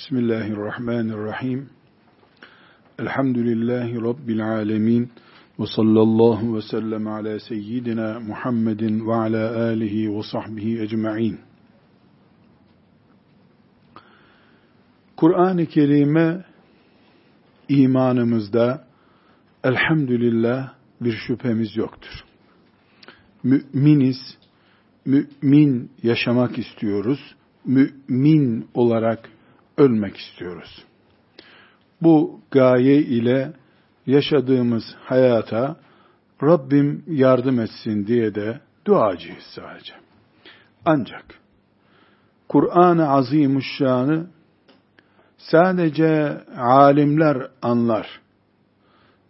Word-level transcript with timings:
Bismillahirrahmanirrahim. 0.00 1.68
Elhamdülillahi 2.98 4.02
Rabbil 4.02 4.46
alemin. 4.46 5.10
Ve 5.58 5.66
sallallahu 5.66 6.56
ve 6.56 6.62
sellem 6.62 7.06
ala 7.06 7.40
seyyidina 7.40 8.20
Muhammedin 8.20 9.06
ve 9.06 9.14
ala 9.14 9.62
alihi 9.62 10.16
ve 10.16 10.22
sahbihi 10.22 10.80
ecma'in. 10.80 11.40
Kur'an-ı 15.16 15.66
Kerim'e 15.66 16.44
imanımızda 17.68 18.84
elhamdülillah 19.64 20.72
bir 21.00 21.12
şüphemiz 21.26 21.76
yoktur. 21.76 22.24
Müminiz, 23.42 24.38
mümin 25.04 25.90
yaşamak 26.02 26.58
istiyoruz. 26.58 27.34
Mümin 27.64 28.68
olarak 28.74 29.30
ölmek 29.80 30.16
istiyoruz. 30.16 30.84
Bu 32.02 32.40
gaye 32.50 32.96
ile 32.96 33.52
yaşadığımız 34.06 34.84
hayata 35.04 35.76
Rabbim 36.42 37.04
yardım 37.06 37.60
etsin 37.60 38.06
diye 38.06 38.34
de 38.34 38.60
duacıyız 38.86 39.44
sadece. 39.54 39.92
Ancak 40.84 41.24
Kur'an-ı 42.48 43.08
Azimuşşan'ı 43.08 44.26
sadece 45.38 46.40
alimler 46.56 47.50
anlar. 47.62 48.20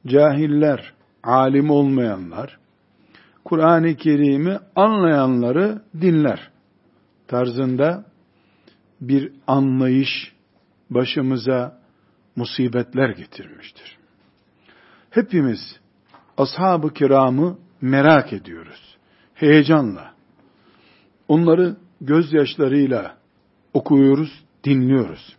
Cahiller, 0.07 0.93
alim 1.23 1.71
olmayanlar, 1.71 2.59
Kur'an-ı 3.45 3.95
Kerim'i 3.95 4.59
anlayanları 4.77 5.83
dinler 6.01 6.51
tarzında 7.29 8.05
bir 9.01 9.33
anlayış 9.47 10.33
başımıza 10.91 11.81
musibetler 12.37 13.11
getirmiştir. 13.11 13.99
Hepimiz 15.11 15.81
ashab-ı 16.37 16.93
kiramı 16.95 17.59
merak 17.81 18.33
ediyoruz. 18.33 18.97
Heyecanla. 19.35 20.15
Onları 21.29 21.77
gözyaşlarıyla 22.01 23.17
okuyoruz, 23.75 24.45
dinliyoruz. 24.65 25.37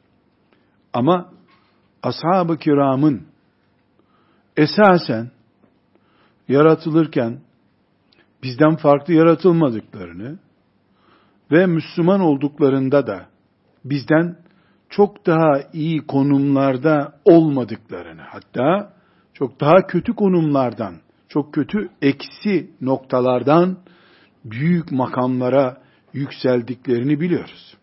Ama 0.94 1.34
ashab-ı 2.04 2.58
kiramın 2.58 3.28
esasen 4.58 5.32
yaratılırken 6.48 7.40
bizden 8.44 8.76
farklı 8.76 9.14
yaratılmadıklarını 9.14 10.40
ve 11.52 11.66
Müslüman 11.66 12.20
olduklarında 12.20 13.08
da 13.08 13.28
bizden 13.86 14.38
çok 14.92 15.26
daha 15.26 15.62
iyi 15.74 16.08
konumlarda 16.08 17.14
olmadıklarını, 17.26 18.22
hatta 18.22 18.94
çok 19.34 19.60
daha 19.60 19.88
kötü 19.88 20.14
konumlardan, 20.14 20.96
çok 21.30 21.54
kötü 21.54 21.90
eksi 22.02 22.72
noktalardan 22.82 23.78
büyük 24.46 24.92
makamlara 24.92 25.82
yükseldiklerini 26.14 27.20
biliyoruz. 27.20 27.78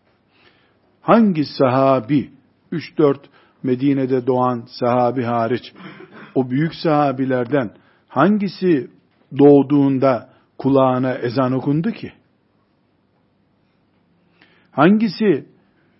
Hangi 1.01 1.45
sahabi, 1.45 2.31
3-4 2.71 3.17
Medine'de 3.63 4.27
doğan 4.27 4.63
sahabi 4.79 5.23
hariç, 5.23 5.73
o 6.35 6.49
büyük 6.49 6.75
sahabilerden 6.75 7.71
hangisi 8.07 8.91
doğduğunda 9.39 10.29
kulağına 10.57 11.13
ezan 11.13 11.53
okundu 11.53 11.91
ki? 11.91 12.11
Hangisi 14.71 15.45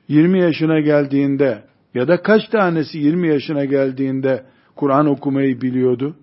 20 0.09 0.41
yaşına 0.41 0.79
geldiğinde 0.79 1.63
ya 1.93 2.07
da 2.07 2.21
kaç 2.21 2.49
tanesi 2.49 2.97
20 2.97 3.27
yaşına 3.27 3.65
geldiğinde 3.65 4.45
Kur'an 4.75 5.05
okumayı 5.05 5.61
biliyordu? 5.61 6.15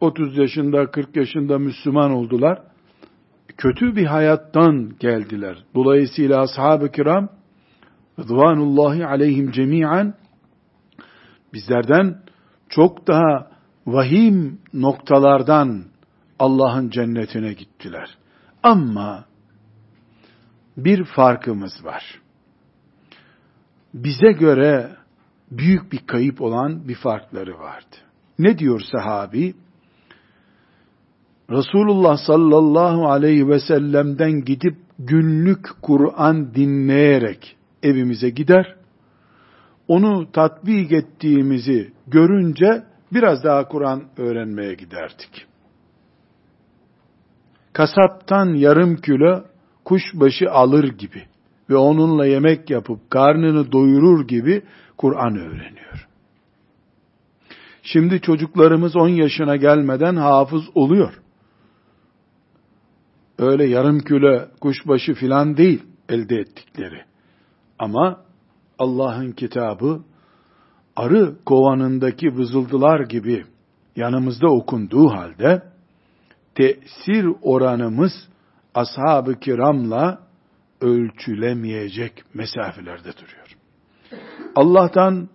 30 0.00 0.38
yaşında, 0.38 0.90
40 0.90 1.16
yaşında 1.16 1.58
Müslüman 1.58 2.10
oldular. 2.10 2.62
Kötü 3.56 3.96
bir 3.96 4.06
hayattan 4.06 4.92
geldiler. 5.00 5.56
Dolayısıyla 5.74 6.40
ashab-ı 6.40 6.92
kiram 6.92 7.28
Rıdvanullahi 8.18 9.06
aleyhim 9.06 9.50
cemiyen 9.50 10.14
bizlerden 11.52 12.22
çok 12.68 13.06
daha 13.06 13.50
vahim 13.86 14.58
noktalardan 14.72 15.84
Allah'ın 16.38 16.90
cennetine 16.90 17.52
gittiler. 17.52 18.08
Ama 18.62 19.24
bir 20.76 21.04
farkımız 21.04 21.84
var 21.84 22.23
bize 23.94 24.32
göre 24.32 24.90
büyük 25.50 25.92
bir 25.92 26.06
kayıp 26.06 26.40
olan 26.40 26.88
bir 26.88 26.94
farkları 26.94 27.58
vardı. 27.58 27.96
Ne 28.38 28.58
diyor 28.58 28.80
sahabi? 28.92 29.54
Resulullah 31.50 32.16
sallallahu 32.16 33.08
aleyhi 33.08 33.48
ve 33.48 33.58
sellem'den 33.60 34.44
gidip 34.44 34.76
günlük 34.98 35.66
Kur'an 35.82 36.54
dinleyerek 36.54 37.56
evimize 37.82 38.30
gider. 38.30 38.76
Onu 39.88 40.32
tatbik 40.32 40.92
ettiğimizi 40.92 41.92
görünce 42.06 42.84
biraz 43.12 43.44
daha 43.44 43.68
Kur'an 43.68 44.02
öğrenmeye 44.16 44.74
giderdik. 44.74 45.46
Kasaptan 47.72 48.54
yarım 48.54 48.96
kilo 48.96 49.44
kuşbaşı 49.84 50.50
alır 50.50 50.84
gibi 50.84 51.22
ve 51.70 51.76
onunla 51.76 52.26
yemek 52.26 52.70
yapıp 52.70 53.10
karnını 53.10 53.72
doyurur 53.72 54.28
gibi 54.28 54.62
Kur'an 54.96 55.36
öğreniyor. 55.36 56.08
Şimdi 57.82 58.20
çocuklarımız 58.20 58.96
10 58.96 59.08
yaşına 59.08 59.56
gelmeden 59.56 60.16
hafız 60.16 60.62
oluyor. 60.74 61.20
Öyle 63.38 63.64
yarım 63.64 63.98
kilo 64.00 64.46
kuşbaşı 64.60 65.14
filan 65.14 65.56
değil 65.56 65.82
elde 66.08 66.36
ettikleri. 66.36 67.00
Ama 67.78 68.20
Allah'ın 68.78 69.32
kitabı 69.32 70.00
arı 70.96 71.34
kovanındaki 71.46 72.36
vızıldılar 72.36 73.00
gibi 73.00 73.44
yanımızda 73.96 74.48
okunduğu 74.48 75.08
halde 75.08 75.62
tesir 76.54 77.28
oranımız 77.42 78.12
ashab-ı 78.74 79.40
kiramla 79.40 80.23
ölçülemeyecek 80.84 82.24
mesafelerde 82.34 83.12
duruyor. 83.12 83.56
Allah'tan 84.56 85.28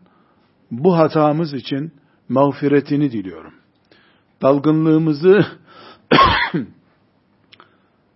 bu 0.71 0.97
hatamız 0.97 1.53
için 1.53 1.93
mağfiretini 2.29 3.11
diliyorum. 3.11 3.53
Dalgınlığımızı 4.41 5.45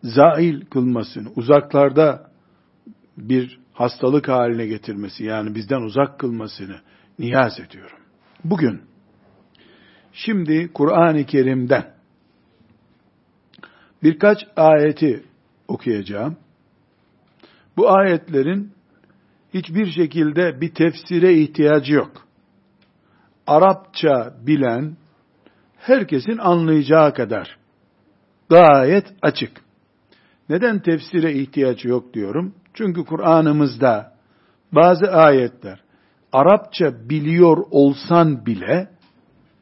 zail 0.03 0.66
kılmasını, 0.66 1.29
uzaklarda 1.35 2.31
bir 3.18 3.59
hastalık 3.74 4.27
haline 4.27 4.65
getirmesi, 4.65 5.24
yani 5.24 5.56
bizden 5.56 5.81
uzak 5.81 6.19
kılmasını 6.19 6.75
niyaz 7.19 7.59
ediyorum. 7.59 7.97
Bugün, 8.44 8.81
şimdi 10.13 10.71
Kur'an-ı 10.74 11.25
Kerim'den 11.25 11.94
birkaç 14.03 14.47
ayeti 14.56 15.24
okuyacağım. 15.68 16.38
Bu 17.77 17.91
ayetlerin 17.91 18.71
hiçbir 19.53 19.91
şekilde 19.91 20.61
bir 20.61 20.73
tefsire 20.73 21.33
ihtiyacı 21.33 21.93
yok. 21.93 22.11
Arapça 23.47 24.33
bilen 24.47 24.97
herkesin 25.77 26.37
anlayacağı 26.37 27.13
kadar 27.13 27.57
gayet 28.49 29.05
açık. 29.21 29.51
Neden 30.49 30.79
tefsire 30.79 31.33
ihtiyacı 31.33 31.87
yok 31.87 32.13
diyorum? 32.13 32.55
Çünkü 32.73 33.05
Kur'an'ımızda 33.05 34.13
bazı 34.71 35.11
ayetler 35.11 35.83
Arapça 36.33 37.09
biliyor 37.09 37.57
olsan 37.71 38.45
bile 38.45 38.89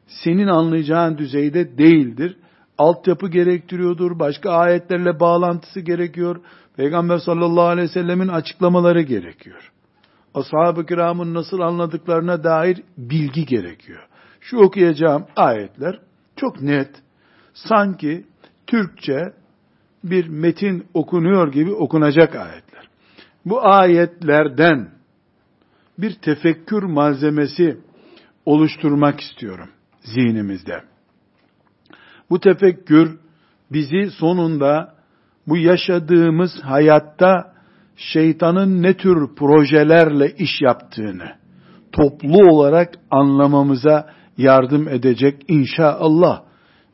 senin 0.06 0.46
anlayacağın 0.46 1.18
düzeyde 1.18 1.78
değildir. 1.78 2.36
Altyapı 2.78 3.28
gerektiriyordur, 3.28 4.18
başka 4.18 4.50
ayetlerle 4.50 5.20
bağlantısı 5.20 5.80
gerekiyor. 5.80 6.40
Peygamber 6.76 7.18
sallallahu 7.18 7.64
aleyhi 7.64 7.88
ve 7.88 7.92
sellemin 7.92 8.28
açıklamaları 8.28 9.02
gerekiyor. 9.02 9.72
Ashab-ı 10.34 10.86
kiramın 10.86 11.34
nasıl 11.34 11.60
anladıklarına 11.60 12.44
dair 12.44 12.82
bilgi 12.98 13.46
gerekiyor. 13.46 14.08
Şu 14.40 14.58
okuyacağım 14.58 15.26
ayetler 15.36 16.00
çok 16.36 16.62
net. 16.62 16.90
Sanki 17.54 18.26
Türkçe 18.66 19.32
bir 20.04 20.28
metin 20.28 20.86
okunuyor 20.94 21.52
gibi 21.52 21.72
okunacak 21.72 22.34
ayetler. 22.34 22.88
Bu 23.46 23.66
ayetlerden 23.66 24.90
bir 25.98 26.14
tefekkür 26.14 26.82
malzemesi 26.82 27.80
oluşturmak 28.46 29.20
istiyorum 29.20 29.68
zihnimizde. 30.00 30.82
Bu 32.30 32.40
tefekkür 32.40 33.18
bizi 33.72 34.10
sonunda 34.10 34.91
bu 35.46 35.56
yaşadığımız 35.56 36.50
hayatta 36.62 37.52
şeytanın 37.96 38.82
ne 38.82 38.96
tür 38.96 39.34
projelerle 39.36 40.30
iş 40.30 40.60
yaptığını 40.60 41.42
toplu 41.92 42.50
olarak 42.50 42.94
anlamamıza 43.10 44.10
yardım 44.38 44.88
edecek 44.88 45.44
inşallah. 45.48 46.42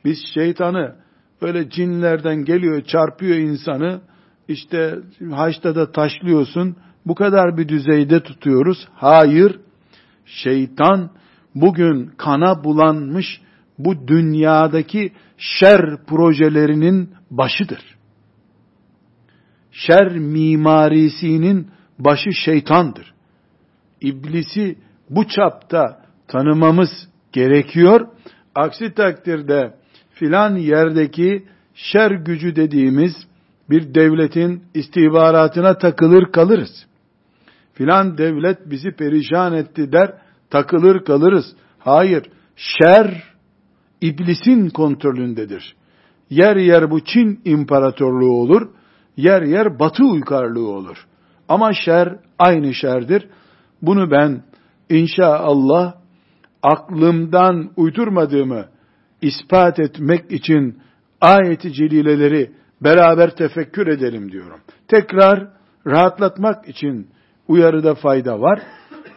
Biz 0.04 0.18
şeytanı 0.34 0.94
böyle 1.42 1.70
cinlerden 1.70 2.44
geliyor 2.44 2.82
çarpıyor 2.82 3.36
insanı 3.36 4.00
işte 4.48 4.98
haçta 5.30 5.74
da 5.74 5.92
taşlıyorsun 5.92 6.76
bu 7.06 7.14
kadar 7.14 7.56
bir 7.56 7.68
düzeyde 7.68 8.22
tutuyoruz. 8.22 8.88
Hayır 8.94 9.60
şeytan 10.26 11.10
bugün 11.54 12.06
kana 12.16 12.64
bulanmış 12.64 13.40
bu 13.78 14.08
dünyadaki 14.08 15.12
şer 15.38 15.80
projelerinin 16.06 17.10
başıdır. 17.30 17.97
Şer 19.86 20.18
mimarisinin 20.18 21.68
başı 21.98 22.32
şeytandır. 22.32 23.14
İblisi 24.00 24.78
bu 25.10 25.28
çapta 25.28 26.02
tanımamız 26.28 26.90
gerekiyor. 27.32 28.08
Aksi 28.54 28.94
takdirde 28.94 29.74
filan 30.10 30.56
yerdeki 30.56 31.44
şer 31.74 32.10
gücü 32.10 32.56
dediğimiz 32.56 33.12
bir 33.70 33.94
devletin 33.94 34.62
istihbaratına 34.74 35.78
takılır 35.78 36.32
kalırız. 36.32 36.86
Filan 37.72 38.18
devlet 38.18 38.70
bizi 38.70 38.90
perişan 38.90 39.54
etti 39.54 39.92
der, 39.92 40.14
takılır 40.50 41.04
kalırız. 41.04 41.46
Hayır, 41.78 42.22
şer 42.56 43.22
iblisin 44.00 44.68
kontrolündedir. 44.68 45.76
Yer 46.30 46.56
yer 46.56 46.90
bu 46.90 47.04
Çin 47.04 47.40
imparatorluğu 47.44 48.32
olur, 48.32 48.68
yer 49.18 49.42
yer 49.42 49.78
batı 49.78 50.04
uygarlığı 50.04 50.68
olur. 50.68 51.06
Ama 51.48 51.72
şer 51.72 52.16
aynı 52.38 52.74
şerdir. 52.74 53.28
Bunu 53.82 54.10
ben 54.10 54.42
inşallah 54.90 55.94
aklımdan 56.62 57.70
uydurmadığımı 57.76 58.64
ispat 59.22 59.78
etmek 59.78 60.32
için 60.32 60.78
ayeti 61.20 61.72
celileleri 61.72 62.50
beraber 62.80 63.36
tefekkür 63.36 63.86
edelim 63.86 64.32
diyorum. 64.32 64.60
Tekrar 64.88 65.48
rahatlatmak 65.86 66.68
için 66.68 67.10
uyarıda 67.48 67.94
fayda 67.94 68.40
var. 68.40 68.62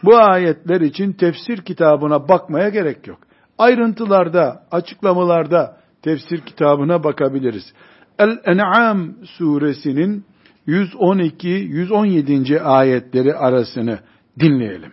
Bu 0.02 0.16
ayetler 0.16 0.80
için 0.80 1.12
tefsir 1.12 1.58
kitabına 1.58 2.28
bakmaya 2.28 2.68
gerek 2.68 3.06
yok. 3.06 3.18
Ayrıntılarda, 3.58 4.62
açıklamalarda 4.70 5.76
tefsir 6.02 6.40
kitabına 6.40 7.04
bakabiliriz. 7.04 7.72
El-En'am 8.21 9.15
suresinin 9.23 10.25
112-117. 10.67 12.59
ayetleri 12.61 13.33
arasını 13.33 13.99
dinleyelim. 14.39 14.91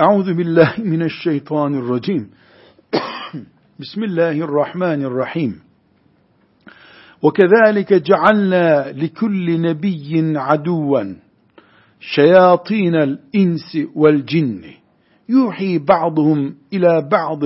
Euzu 0.00 0.38
billahi 0.38 0.82
mineşşeytanirracim. 0.82 2.30
Bismillahirrahmanirrahim. 3.80 5.62
وكذلك 7.22 7.90
جعلنا 7.94 8.92
لكل 8.92 9.46
نبي 9.60 10.38
عدوا 10.38 11.02
شياطين 12.00 12.94
الإنس 12.94 13.78
والجن 13.94 14.64
يوحي 15.28 15.78
بعضهم 15.78 16.54
إلى 16.72 17.08
بعض 17.12 17.44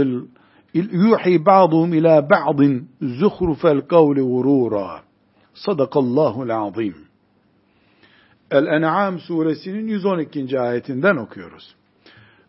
yuhi 0.73 1.45
ba'duhum 1.45 1.94
ila 1.94 2.29
ba'din 2.29 2.89
zuhrufel 3.01 3.81
kavli 3.81 4.21
vurura. 4.21 5.01
Sadakallahul 5.53 6.50
azim. 6.50 6.95
El-En'am 8.51 9.19
suresinin 9.19 9.88
112. 9.88 10.59
ayetinden 10.59 11.15
okuyoruz. 11.15 11.75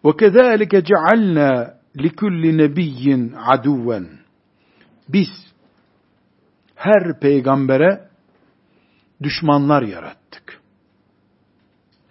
Ve 0.04 0.16
kezalike 0.16 0.84
cealna 0.84 1.74
likulli 1.96 2.58
nebiyyin 2.58 3.32
aduven. 3.46 4.08
Biz 5.08 5.28
her 6.74 7.20
peygambere 7.20 8.08
düşmanlar 9.22 9.82
yarattık. 9.82 10.60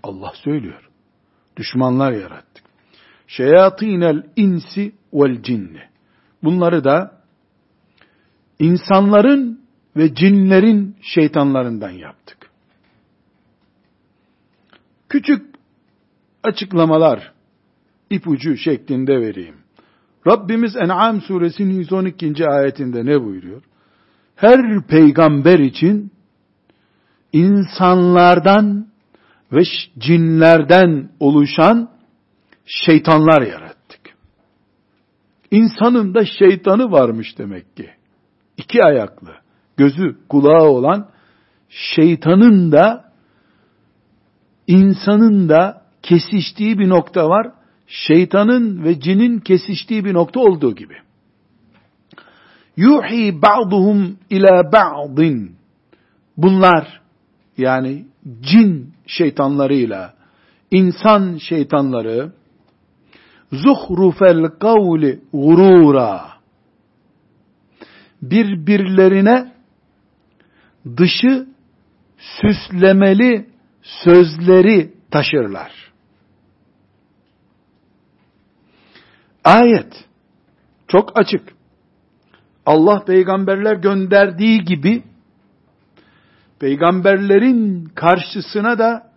Allah 0.04 0.32
söylüyor. 0.36 0.90
Düşmanlar 1.58 2.12
yarattık. 2.12 2.64
Şeyatinel 3.28 4.24
insi 4.36 4.92
vel 5.14 5.44
cinni. 5.44 5.91
Bunları 6.44 6.84
da 6.84 7.22
insanların 8.60 9.62
ve 9.98 10.16
cinlerin 10.16 10.96
şeytanlarından 11.02 11.90
yaptık. 11.90 12.38
Küçük 15.10 15.46
açıklamalar, 16.44 17.32
ipucu 18.10 18.58
şeklinde 18.58 19.22
vereyim. 19.22 19.56
Rabbimiz 20.28 20.76
En'am 20.76 21.22
suresinin 21.22 21.74
112. 21.74 22.48
ayetinde 22.48 23.06
ne 23.06 23.24
buyuruyor? 23.24 23.62
Her 24.36 24.82
peygamber 24.88 25.60
için 25.60 26.12
insanlardan 27.34 28.88
ve 29.52 29.62
cinlerden 30.00 31.10
oluşan 31.20 31.90
şeytanlar 32.66 33.42
yarattık. 33.42 33.81
İnsanın 35.52 36.16
da 36.16 36.26
şeytanı 36.26 36.92
varmış 36.92 37.38
demek 37.38 37.76
ki. 37.76 37.90
İki 38.58 38.84
ayaklı, 38.84 39.32
gözü 39.78 40.18
kulağı 40.30 40.70
olan 40.70 41.10
şeytanın 41.70 42.72
da 42.72 43.12
insanın 44.68 45.50
da 45.50 45.82
kesiştiği 46.02 46.80
bir 46.80 46.90
nokta 46.90 47.30
var. 47.30 47.52
Şeytanın 47.88 48.84
ve 48.84 49.00
cinin 49.00 49.40
kesiştiği 49.40 50.06
bir 50.06 50.14
nokta 50.14 50.40
olduğu 50.40 50.76
gibi. 50.76 50.96
Yuhi 52.78 53.42
ba'duhum 53.42 54.18
ila 54.30 54.72
ba'din. 54.74 55.56
Bunlar 56.38 57.02
yani 57.58 58.06
cin 58.42 58.94
şeytanlarıyla 59.08 60.14
insan 60.72 61.38
şeytanları 61.38 62.32
zuhrufel 63.52 64.46
kavli 64.60 65.22
gurura 65.34 66.32
birbirlerine 68.22 69.52
dışı 70.98 71.48
süslemeli 72.18 73.50
sözleri 73.82 74.94
taşırlar. 75.12 75.92
Ayet 79.44 80.06
çok 80.88 81.20
açık. 81.20 81.54
Allah 82.66 83.06
peygamberler 83.06 83.76
gönderdiği 83.76 84.64
gibi 84.64 85.04
peygamberlerin 86.60 87.86
karşısına 87.86 88.80
da 88.80 89.12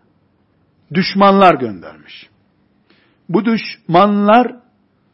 düşmanlar 0.95 1.55
göndermiş. 1.55 2.34
Bu 3.29 3.45
düşmanlar 3.45 4.57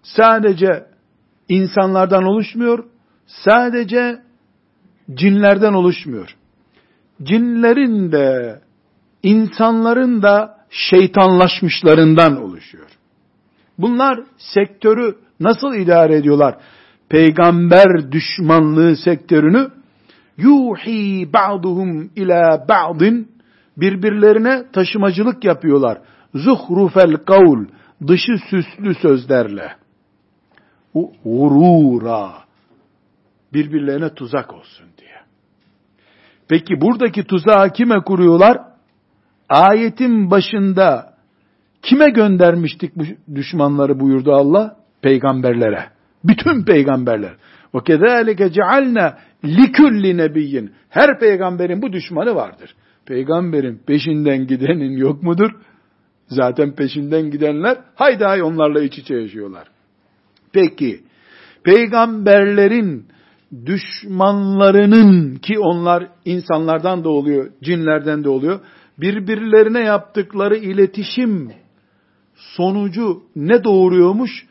sadece 0.03 0.87
insanlardan 1.49 2.25
oluşmuyor, 2.25 2.85
sadece 3.27 4.23
cinlerden 5.15 5.73
oluşmuyor. 5.73 6.37
Cinlerin 7.23 8.13
de 8.13 8.61
insanların 9.23 10.23
da 10.23 10.57
şeytanlaşmışlarından 10.71 12.43
oluşuyor. 12.43 12.89
Bunlar 13.79 14.21
sektörü 14.39 15.15
nasıl 15.41 15.75
idare 15.75 16.17
ediyorlar? 16.17 16.57
Peygamber 17.09 18.13
düşmanlığı 18.13 18.97
sektörünü 18.97 19.69
yuhi 20.37 21.33
ba'duhum 21.33 22.11
ila 22.17 22.67
ba'din 22.69 23.29
birbirlerine 23.77 24.65
taşımacılık 24.73 25.45
yapıyorlar. 25.45 25.99
Zuhrufel 26.35 27.17
kavl 27.17 27.65
dışı 28.07 28.33
süslü 28.51 28.95
sözlerle. 28.95 29.73
Urura 31.25 32.33
birbirlerine 33.53 34.15
tuzak 34.15 34.55
olsun 34.55 34.87
diye. 34.99 35.17
Peki 36.49 36.81
buradaki 36.81 37.25
tuzağı 37.25 37.73
kime 37.73 38.01
kuruyorlar? 38.01 38.59
Ayetin 39.49 40.31
başında 40.31 41.15
kime 41.83 42.11
göndermiştik 42.11 42.97
bu 42.97 43.05
düşmanları 43.35 44.01
buyurdu 44.01 44.33
Allah? 44.33 44.77
Peygamberlere. 45.03 45.85
Bütün 46.25 46.65
peygamberler. 46.65 47.33
Kezalike 47.87 48.53
cealna 48.53 49.19
likulli 49.45 50.17
nebiyyin. 50.17 50.73
Her 50.89 51.19
peygamberin 51.19 51.83
bu 51.83 51.93
düşmanı 51.93 52.35
vardır. 52.35 52.75
Peygamberin 53.07 53.81
peşinden 53.87 54.47
gidenin 54.47 54.97
yok 54.97 55.23
mudur? 55.23 55.51
Zaten 56.31 56.75
peşinden 56.75 57.31
gidenler 57.31 57.79
haydi 57.95 58.25
hay 58.25 58.43
onlarla 58.43 58.83
iç 58.83 58.99
içe 58.99 59.15
yaşıyorlar. 59.15 59.69
Peki 60.53 61.01
peygamberlerin 61.65 63.07
düşmanlarının 63.67 65.35
ki 65.35 65.59
onlar 65.59 66.09
insanlardan 66.25 67.05
da 67.05 67.09
oluyor, 67.09 67.51
cinlerden 67.63 68.25
de 68.25 68.29
oluyor. 68.29 68.61
birbirlerine 68.99 69.81
yaptıkları 69.81 70.57
iletişim 70.57 71.53
sonucu 72.35 73.23
ne 73.37 73.65
doğuruyormuş? 73.65 74.47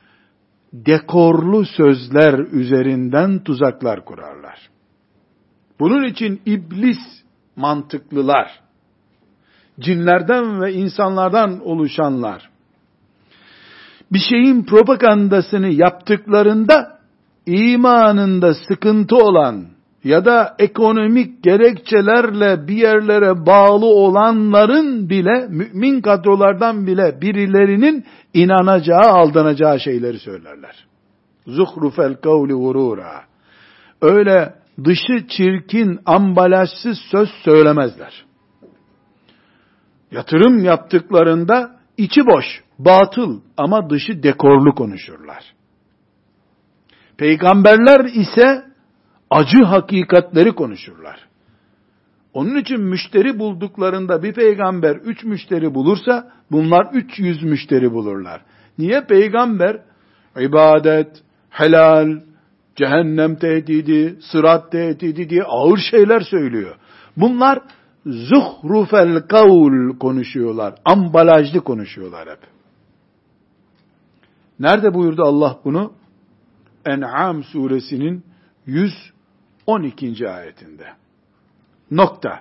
Dekorlu 0.73 1.65
sözler 1.65 2.39
üzerinden 2.39 3.43
tuzaklar 3.43 4.05
kurarlar. 4.05 4.69
Bunun 5.79 6.03
için 6.03 6.41
iblis 6.45 6.97
mantıklılar, 7.55 8.59
cinlerden 9.79 10.61
ve 10.61 10.73
insanlardan 10.73 11.67
oluşanlar, 11.67 12.49
bir 14.11 14.19
şeyin 14.29 14.63
propagandasını 14.63 15.67
yaptıklarında 15.67 16.99
imanında 17.45 18.53
sıkıntı 18.53 19.15
olan 19.15 19.65
ya 20.03 20.25
da 20.25 20.55
ekonomik 20.59 21.43
gerekçelerle 21.43 22.67
bir 22.67 22.75
yerlere 22.75 23.45
bağlı 23.45 23.85
olanların 23.85 25.09
bile 25.09 25.47
mümin 25.49 26.01
kadrolardan 26.01 26.87
bile 26.87 27.21
birilerinin 27.21 28.05
inanacağı, 28.33 29.09
aldanacağı 29.11 29.79
şeyleri 29.79 30.19
söylerler. 30.19 30.85
Zuhrufel 31.47 32.15
kavli 32.15 32.53
vurura. 32.53 33.21
Öyle 34.01 34.53
dışı 34.83 35.27
çirkin, 35.27 35.99
ambalajsız 36.05 36.97
söz 37.11 37.29
söylemezler. 37.29 38.28
Yatırım 40.11 40.63
yaptıklarında 40.63 41.79
içi 41.97 42.21
boş, 42.25 42.45
batıl 42.79 43.41
ama 43.57 43.89
dışı 43.89 44.23
dekorlu 44.23 44.75
konuşurlar. 44.75 45.43
Peygamberler 47.17 48.05
ise 48.05 48.63
acı 49.29 49.63
hakikatleri 49.63 50.51
konuşurlar. 50.51 51.29
Onun 52.33 52.55
için 52.55 52.81
müşteri 52.81 53.39
bulduklarında 53.39 54.23
bir 54.23 54.33
peygamber 54.33 54.95
üç 54.95 55.23
müşteri 55.23 55.73
bulursa 55.73 56.31
bunlar 56.51 56.87
üç 56.93 57.19
yüz 57.19 57.43
müşteri 57.43 57.91
bulurlar. 57.91 58.41
Niye 58.77 59.01
peygamber 59.01 59.81
ibadet, 60.39 61.21
helal, 61.49 62.21
cehennem 62.75 63.35
tehdidi, 63.35 64.17
sırat 64.21 64.71
tehdidi 64.71 65.29
diye 65.29 65.43
ağır 65.43 65.77
şeyler 65.91 66.21
söylüyor. 66.21 66.75
Bunlar 67.17 67.59
zuhrufel 68.08 69.20
kavl 69.20 69.98
konuşuyorlar. 69.98 70.74
Ambalajlı 70.84 71.60
konuşuyorlar 71.60 72.28
hep. 72.28 72.38
Nerede 74.60 74.94
buyurdu 74.94 75.22
Allah 75.22 75.58
bunu? 75.64 75.92
En'am 76.86 77.44
suresinin 77.44 78.24
112. 78.66 80.28
ayetinde. 80.28 80.86
Nokta. 81.90 82.40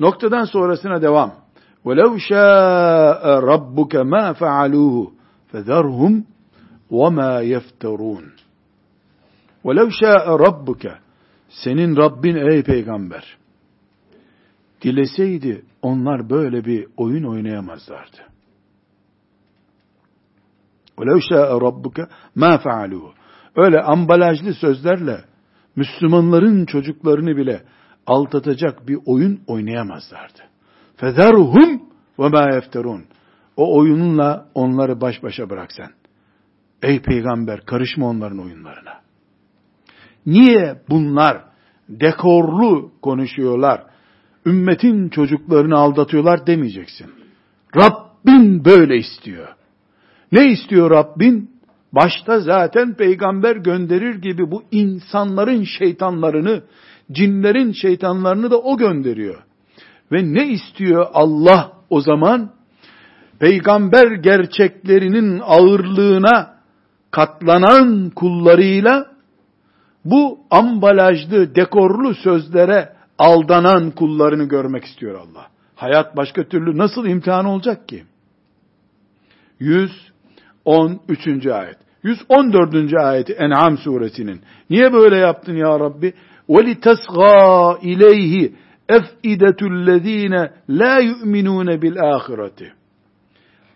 Noktadan 0.00 0.44
sonrasına 0.44 1.02
devam. 1.02 1.48
وَلَوْ 1.84 2.18
شَاءَ 2.30 3.22
رَبُّكَ 3.52 3.94
مَا 4.14 4.24
فَعَلُوهُ 4.40 4.96
فَذَرْهُمْ 5.50 6.14
وَمَا 6.90 7.32
يَفْتَرُونَ 7.54 8.24
وَلَوْ 9.64 9.88
شَاءَ 9.90 10.26
رَبُّكَ 10.46 10.84
Senin 11.48 11.96
Rabbin 11.96 12.36
ey 12.36 12.62
peygamber 12.62 13.38
dileseydi 14.82 15.64
onlar 15.82 16.30
böyle 16.30 16.64
bir 16.64 16.86
oyun 16.96 17.24
oynayamazlardı. 17.24 18.16
وَلَوْ 20.98 21.20
شَاءَ 21.20 21.50
رَبُّكَ 21.60 22.08
مَا 22.36 22.58
فَعَلُوهُ 22.58 23.10
Öyle 23.56 23.80
ambalajlı 23.82 24.54
sözlerle 24.54 25.24
Müslümanların 25.76 26.66
çocuklarını 26.66 27.36
bile 27.36 27.62
aldatacak 28.06 28.88
bir 28.88 28.98
oyun 29.06 29.40
oynayamazlardı. 29.46 30.42
فَذَرْهُمْ 30.98 31.80
وَمَا 32.18 32.58
يَفْتَرُونَ 32.58 33.02
O 33.56 33.78
oyununla 33.78 34.48
onları 34.54 35.00
baş 35.00 35.22
başa 35.22 35.50
bırak 35.50 35.72
sen. 35.72 35.90
Ey 36.82 37.02
peygamber 37.02 37.60
karışma 37.60 38.06
onların 38.06 38.38
oyunlarına. 38.38 39.00
Niye 40.26 40.82
bunlar 40.88 41.44
dekorlu 41.88 42.90
konuşuyorlar? 43.02 43.82
Ümmetin 44.45 45.09
çocuklarını 45.09 45.77
aldatıyorlar 45.77 46.47
demeyeceksin. 46.47 47.07
Rabbin 47.75 48.65
böyle 48.65 48.97
istiyor. 48.97 49.47
Ne 50.31 50.51
istiyor 50.51 50.91
Rabbin? 50.91 51.53
Başta 51.93 52.39
zaten 52.39 52.93
peygamber 52.93 53.55
gönderir 53.55 54.15
gibi 54.15 54.51
bu 54.51 54.63
insanların 54.71 55.63
şeytanlarını, 55.63 56.63
cinlerin 57.11 57.71
şeytanlarını 57.71 58.51
da 58.51 58.61
o 58.61 58.77
gönderiyor. 58.77 59.43
Ve 60.11 60.33
ne 60.33 60.47
istiyor 60.47 61.05
Allah 61.13 61.71
o 61.89 62.01
zaman? 62.01 62.51
Peygamber 63.39 64.11
gerçeklerinin 64.11 65.41
ağırlığına 65.43 66.53
katlanan 67.11 68.09
kullarıyla 68.09 69.05
bu 70.05 70.39
ambalajlı, 70.51 71.55
dekorlu 71.55 72.13
sözlere 72.13 72.93
aldanan 73.18 73.90
kullarını 73.90 74.44
görmek 74.44 74.84
istiyor 74.84 75.14
Allah. 75.14 75.46
Hayat 75.74 76.16
başka 76.16 76.44
türlü 76.44 76.78
nasıl 76.78 77.06
imtihan 77.06 77.44
olacak 77.44 77.88
ki? 77.88 78.04
113. 79.60 81.46
ayet. 81.46 81.76
114. 82.02 82.94
ayeti 82.94 83.32
En'am 83.32 83.78
suresinin. 83.78 84.40
Niye 84.70 84.92
böyle 84.92 85.16
yaptın 85.16 85.56
ya 85.56 85.80
Rabbi? 85.80 86.14
وَلِتَسْغَى 86.48 87.78
اِلَيْهِ 87.90 88.50
اَفْئِدَةُ 88.90 89.60
الَّذ۪ينَ 89.72 90.34
لَا 90.68 90.94
يُؤْمِنُونَ 91.00 91.68
بِالْآخِرَةِ 91.82 92.70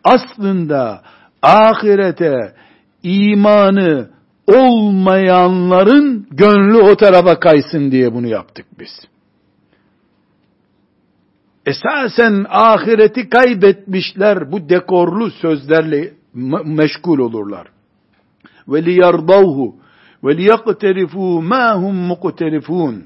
Aslında 0.04 1.02
ahirete 1.42 2.54
imanı 3.02 4.10
olmayanların 4.46 6.26
gönlü 6.30 6.76
o 6.76 6.96
tarafa 6.96 7.40
kaysın 7.40 7.90
diye 7.90 8.14
bunu 8.14 8.26
yaptık 8.26 8.66
biz. 8.78 8.90
Esasen 11.67 12.45
ahireti 12.49 13.29
kaybetmişler 13.29 14.51
bu 14.51 14.69
dekorlu 14.69 15.31
sözlerle 15.31 16.13
meşgul 16.65 17.19
olurlar. 17.19 17.67
Ve 18.67 18.85
liyardavhu 18.85 19.75
ve 20.23 20.37
liyaqterifu 20.37 21.41
ma 21.41 21.75
hum 21.75 21.95
muqterifun. 21.95 23.05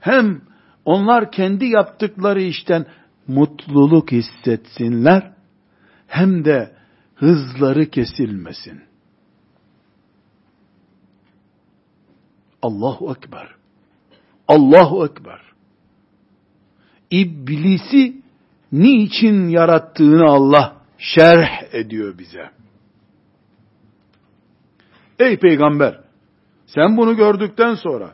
Hem 0.00 0.40
onlar 0.84 1.30
kendi 1.30 1.66
yaptıkları 1.66 2.42
işten 2.42 2.86
mutluluk 3.26 4.12
hissetsinler 4.12 5.32
hem 6.06 6.44
de 6.44 6.72
hızları 7.14 7.90
kesilmesin. 7.90 8.82
Allahu 12.62 13.14
Ekber. 13.16 13.48
Allahu 14.48 15.06
Ekber. 15.06 15.53
İblisi 17.14 18.22
niçin 18.72 19.48
yarattığını 19.48 20.24
Allah 20.24 20.76
şerh 20.98 21.74
ediyor 21.74 22.18
bize. 22.18 22.50
Ey 25.18 25.38
peygamber, 25.38 26.00
sen 26.66 26.96
bunu 26.96 27.16
gördükten 27.16 27.74
sonra 27.74 28.12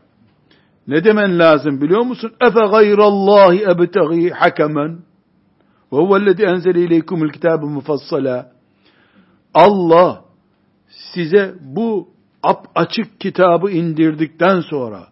ne 0.86 1.04
demen 1.04 1.38
lazım 1.38 1.80
biliyor 1.80 2.02
musun? 2.02 2.32
Efe 2.40 2.60
gayrallahi 2.70 3.62
ebtegi 3.62 4.30
hakemen 4.30 4.98
ve 5.92 5.96
huvellezi 5.96 6.42
enzele 6.42 6.80
ileykumul 6.80 7.30
kitabe 7.30 7.66
mufassala. 7.66 8.52
Allah 9.54 10.24
size 10.88 11.54
bu 11.60 12.08
açık 12.74 13.20
kitabı 13.20 13.70
indirdikten 13.70 14.60
sonra 14.60 15.06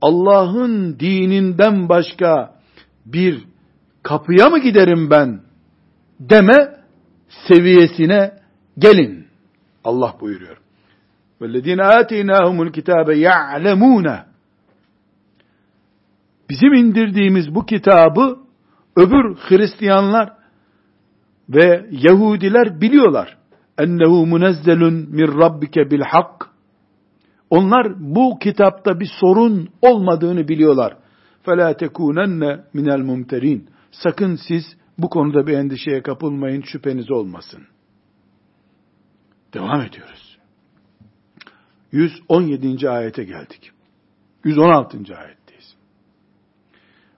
Allah'ın 0.00 0.98
dininden 1.00 1.88
başka 1.88 2.61
bir 3.05 3.43
kapıya 4.03 4.49
mı 4.49 4.59
giderim 4.59 5.09
ben 5.09 5.41
deme 6.19 6.77
seviyesine 7.47 8.31
gelin. 8.77 9.27
Allah 9.83 10.15
buyuruyor. 10.21 10.57
وَالَّذ۪ينَ 11.41 11.81
آتِينَاهُمُ 11.81 12.69
الْكِتَابَ 12.69 13.07
يَعْلَمُونَ 13.13 14.23
Bizim 16.49 16.73
indirdiğimiz 16.73 17.55
bu 17.55 17.65
kitabı 17.65 18.37
öbür 18.95 19.35
Hristiyanlar 19.35 20.33
ve 21.49 21.85
Yahudiler 21.91 22.81
biliyorlar. 22.81 23.37
Ennehu 23.77 24.25
munezzelun 24.25 24.93
min 24.93 25.39
rabbike 25.39 25.91
bil 25.91 26.01
hak. 26.01 26.49
Onlar 27.49 27.87
bu 27.99 28.39
kitapta 28.39 28.99
bir 28.99 29.09
sorun 29.19 29.69
olmadığını 29.81 30.47
biliyorlar. 30.47 30.97
فَلَا 31.45 31.71
تَكُونَنَّ 31.73 32.63
مِنَ 32.75 32.87
الْمُمْتَرِينَ 32.97 33.61
Sakın 33.91 34.35
siz 34.47 34.63
bu 34.97 35.09
konuda 35.09 35.47
bir 35.47 35.53
endişeye 35.53 36.01
kapılmayın, 36.01 36.61
şüpheniz 36.61 37.11
olmasın. 37.11 37.67
Devam 39.53 39.81
ediyoruz. 39.81 40.37
117. 41.91 42.89
ayete 42.89 43.23
geldik. 43.23 43.71
116. 44.43 44.97
ayetteyiz. 44.97 45.75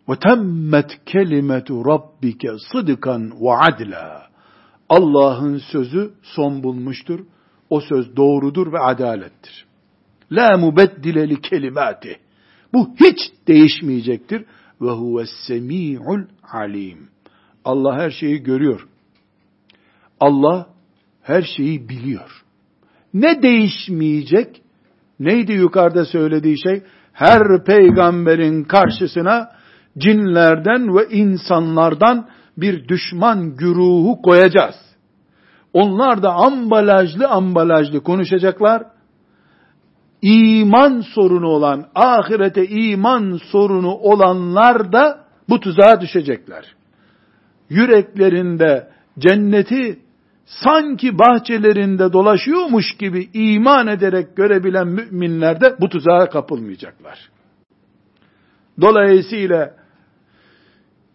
Ve 0.09 0.13
temmet 0.19 1.05
kelimetu 1.05 1.86
rabbike 1.86 2.50
sıdıkan 2.71 3.31
ve 3.41 3.51
adla. 3.51 4.29
Allah'ın 4.89 5.57
sözü 5.57 6.12
son 6.21 6.63
bulmuştur. 6.63 7.19
O 7.69 7.81
söz 7.81 8.15
doğrudur 8.15 8.74
ve 8.74 8.79
adalettir. 8.79 9.65
La 10.31 10.57
mubeddile 10.57 11.29
li 11.29 11.41
kelimati. 11.41 12.19
Bu 12.75 12.88
hiç 13.00 13.19
değişmeyecektir. 13.49 14.45
Ve 14.81 14.90
huves 14.90 15.31
semi'ul 15.47 16.23
alim. 16.52 17.09
Allah 17.64 17.97
her 17.97 18.11
şeyi 18.11 18.43
görüyor. 18.43 18.88
Allah 20.21 20.66
her 21.23 21.43
şeyi 21.43 21.88
biliyor. 21.88 22.45
Ne 23.14 23.43
değişmeyecek? 23.43 24.62
Neydi 25.21 25.52
yukarıda 25.52 26.04
söylediği 26.04 26.62
şey? 26.62 26.83
Her 27.12 27.64
peygamberin 27.64 28.64
karşısına 28.64 29.50
cinlerden 29.99 30.97
ve 30.97 31.09
insanlardan 31.11 32.28
bir 32.57 32.88
düşman 32.88 33.57
güruhu 33.57 34.23
koyacağız. 34.23 34.75
Onlar 35.73 36.23
da 36.23 36.33
ambalajlı 36.33 37.28
ambalajlı 37.28 38.02
konuşacaklar. 38.02 38.83
İman 40.25 41.00
sorunu 41.00 41.47
olan, 41.47 41.87
ahirete 41.95 42.66
iman 42.66 43.40
sorunu 43.52 43.95
olanlar 43.95 44.93
da 44.93 45.25
bu 45.49 45.61
tuzağa 45.61 46.00
düşecekler. 46.00 46.75
Yüreklerinde 47.69 48.88
cenneti 49.19 49.99
sanki 50.47 51.19
bahçelerinde 51.19 52.12
dolaşıyormuş 52.12 52.97
gibi 52.99 53.28
iman 53.35 53.87
ederek 53.87 54.37
görebilen 54.37 54.88
müminler 54.88 55.61
de 55.61 55.76
bu 55.81 55.88
tuzağa 55.88 56.28
kapılmayacaklar. 56.31 57.19
Dolayısıyla 58.81 59.75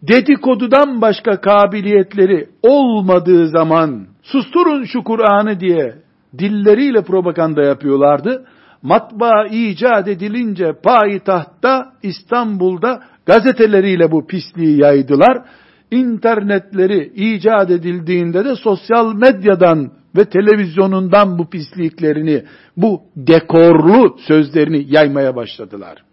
dedikodudan 0.02 1.02
başka 1.02 1.42
kabiliyetleri 1.42 2.50
olmadığı 2.64 3.48
zaman 3.48 4.08
susturun 4.24 4.84
şu 4.84 5.04
Kur'an'ı 5.04 5.60
diye 5.60 5.96
dilleriyle 6.40 7.04
propaganda 7.04 7.64
yapıyorlardı. 7.64 8.46
Matbaa 8.82 9.46
icat 9.46 10.08
edilince 10.08 10.74
payitahtta 10.84 11.94
İstanbul'da 12.04 13.04
gazeteleriyle 13.26 14.12
bu 14.12 14.28
pisliği 14.28 14.82
yaydılar. 14.82 15.44
İnternetleri 15.92 17.12
icat 17.16 17.72
edildiğinde 17.72 18.46
de 18.46 18.56
sosyal 18.56 19.14
medyadan 19.14 19.92
ve 20.18 20.26
televizyonundan 20.26 21.40
bu 21.40 21.50
pisliklerini, 21.50 22.44
bu 22.78 23.02
dekorlu 23.16 24.18
sözlerini 24.28 24.86
yaymaya 24.88 25.36
başladılar. 25.36 26.04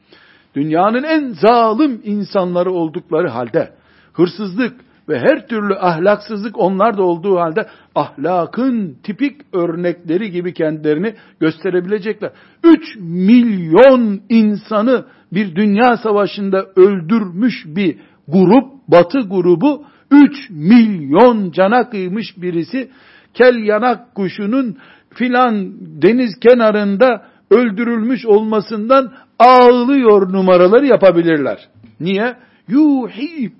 Dünyanın 0.55 1.03
en 1.03 1.33
zalim 1.33 2.01
insanları 2.05 2.73
oldukları 2.73 3.29
halde, 3.29 3.73
hırsızlık 4.13 4.75
ve 5.09 5.19
her 5.19 5.47
türlü 5.49 5.75
ahlaksızlık 5.75 6.59
onlar 6.59 6.99
da 6.99 7.03
olduğu 7.03 7.37
halde 7.37 7.67
ahlakın 7.95 8.97
tipik 9.03 9.41
örnekleri 9.53 10.31
gibi 10.31 10.55
kendilerini 10.55 11.15
gösterebilecekler. 11.41 12.33
3 12.65 12.97
milyon 13.01 14.21
insanı 14.29 15.05
bir 15.33 15.57
dünya 15.57 15.97
savaşında 15.97 16.67
öldürmüş 16.77 17.55
bir 17.67 17.97
grup, 18.29 18.89
batı 18.89 19.21
grubu 19.21 19.85
3 20.11 20.51
milyon 20.51 21.51
cana 21.51 21.91
kıymış 21.91 22.27
birisi 22.43 22.91
kel 23.35 23.57
yanak 23.57 24.15
kuşunun 24.15 24.77
filan 25.15 25.73
deniz 26.03 26.41
kenarında 26.41 27.27
öldürülmüş 27.51 28.27
olmasından 28.27 29.13
ağlıyor 29.39 30.33
numaraları 30.33 30.87
yapabilirler. 30.87 31.69
Niye? 32.01 32.37
Yuhi 32.69 33.53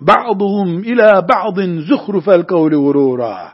ba'duhum 0.00 0.82
ila 0.84 1.28
ba'din 1.28 1.80
zuhrufel 1.80 2.42
kavli 2.42 2.76
vurura. 2.76 3.52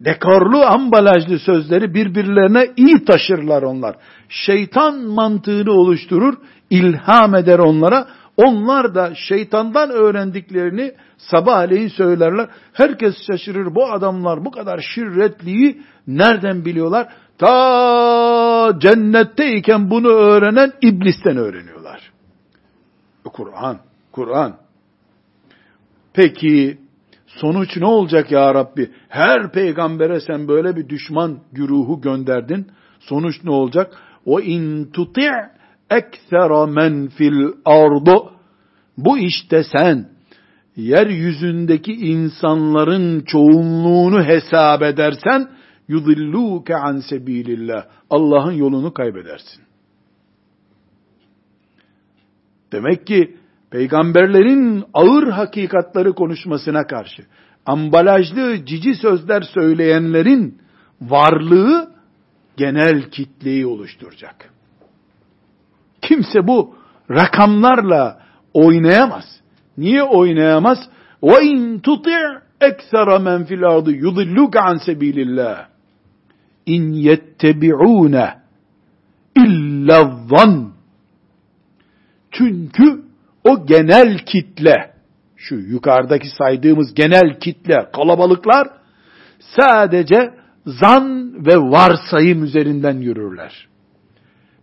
Dekorlu 0.00 0.64
ambalajlı 0.64 1.38
sözleri 1.38 1.94
birbirlerine 1.94 2.66
iyi 2.76 3.04
taşırlar 3.04 3.62
onlar. 3.62 3.96
Şeytan 4.28 5.00
mantığını 5.00 5.72
oluşturur, 5.72 6.34
ilham 6.70 7.34
eder 7.34 7.58
onlara. 7.58 8.08
Onlar 8.36 8.94
da 8.94 9.14
şeytandan 9.14 9.90
öğrendiklerini 9.90 10.92
sabahleyin 11.16 11.88
söylerler. 11.88 12.48
Herkes 12.72 13.14
şaşırır. 13.26 13.74
Bu 13.74 13.92
adamlar 13.92 14.44
bu 14.44 14.50
kadar 14.50 14.80
şirretliği 14.94 15.82
nereden 16.06 16.64
biliyorlar? 16.64 17.08
Ta 17.38 18.72
cennetteyken 18.78 19.90
bunu 19.90 20.08
öğrenen 20.08 20.72
iblisten 20.82 21.36
öğreniyorlar. 21.36 22.12
Kur'an, 23.24 23.78
Kur'an. 24.12 24.56
Peki 26.18 26.78
sonuç 27.26 27.76
ne 27.76 27.86
olacak 27.86 28.30
ya 28.30 28.54
Rabbi? 28.54 28.90
Her 29.08 29.52
peygambere 29.52 30.20
sen 30.20 30.48
böyle 30.48 30.76
bir 30.76 30.88
düşman 30.88 31.38
güruhu 31.52 32.00
gönderdin. 32.00 32.66
Sonuç 33.00 33.44
ne 33.44 33.50
olacak? 33.50 34.02
O 34.26 34.40
in 34.40 34.84
tuti' 34.84 35.30
ekthera 35.90 36.66
men 36.66 37.08
fil 37.08 37.48
ardu. 37.64 38.32
Bu 38.96 39.18
işte 39.18 39.64
sen 39.76 40.08
yeryüzündeki 40.76 41.92
insanların 41.92 43.20
çoğunluğunu 43.20 44.24
hesap 44.24 44.82
edersen 44.82 45.50
yudilluke 45.88 46.76
an 46.76 46.98
sebilillah. 46.98 47.84
Allah'ın 48.10 48.52
yolunu 48.52 48.94
kaybedersin. 48.94 49.62
Demek 52.72 53.06
ki 53.06 53.37
peygamberlerin 53.70 54.84
ağır 54.94 55.28
hakikatları 55.28 56.12
konuşmasına 56.12 56.86
karşı 56.86 57.22
ambalajlı 57.66 58.64
cici 58.64 58.94
sözler 58.94 59.42
söyleyenlerin 59.42 60.58
varlığı 61.00 61.90
genel 62.56 63.10
kitleyi 63.10 63.66
oluşturacak. 63.66 64.50
Kimse 66.02 66.46
bu 66.46 66.74
rakamlarla 67.10 68.20
oynayamaz. 68.54 69.40
Niye 69.78 70.02
oynayamaz? 70.02 70.78
Ve 71.22 71.44
in 71.44 71.78
tuti' 71.78 72.40
eksera 72.60 73.18
men 73.18 73.44
fil 73.44 73.64
ardı 73.64 73.92
yudilluke 73.92 74.60
an 74.60 74.76
sebilillah. 74.76 75.68
İn 76.66 76.92
yettebi'une 76.92 78.38
illa 79.36 80.18
zan. 80.28 80.72
Çünkü 82.30 83.07
o 83.48 83.66
genel 83.66 84.18
kitle, 84.18 84.94
şu 85.36 85.54
yukarıdaki 85.54 86.28
saydığımız 86.38 86.94
genel 86.94 87.40
kitle, 87.40 87.90
kalabalıklar 87.92 88.68
sadece 89.56 90.34
zan 90.66 91.34
ve 91.46 91.56
varsayım 91.56 92.44
üzerinden 92.44 92.96
yürürler. 92.96 93.68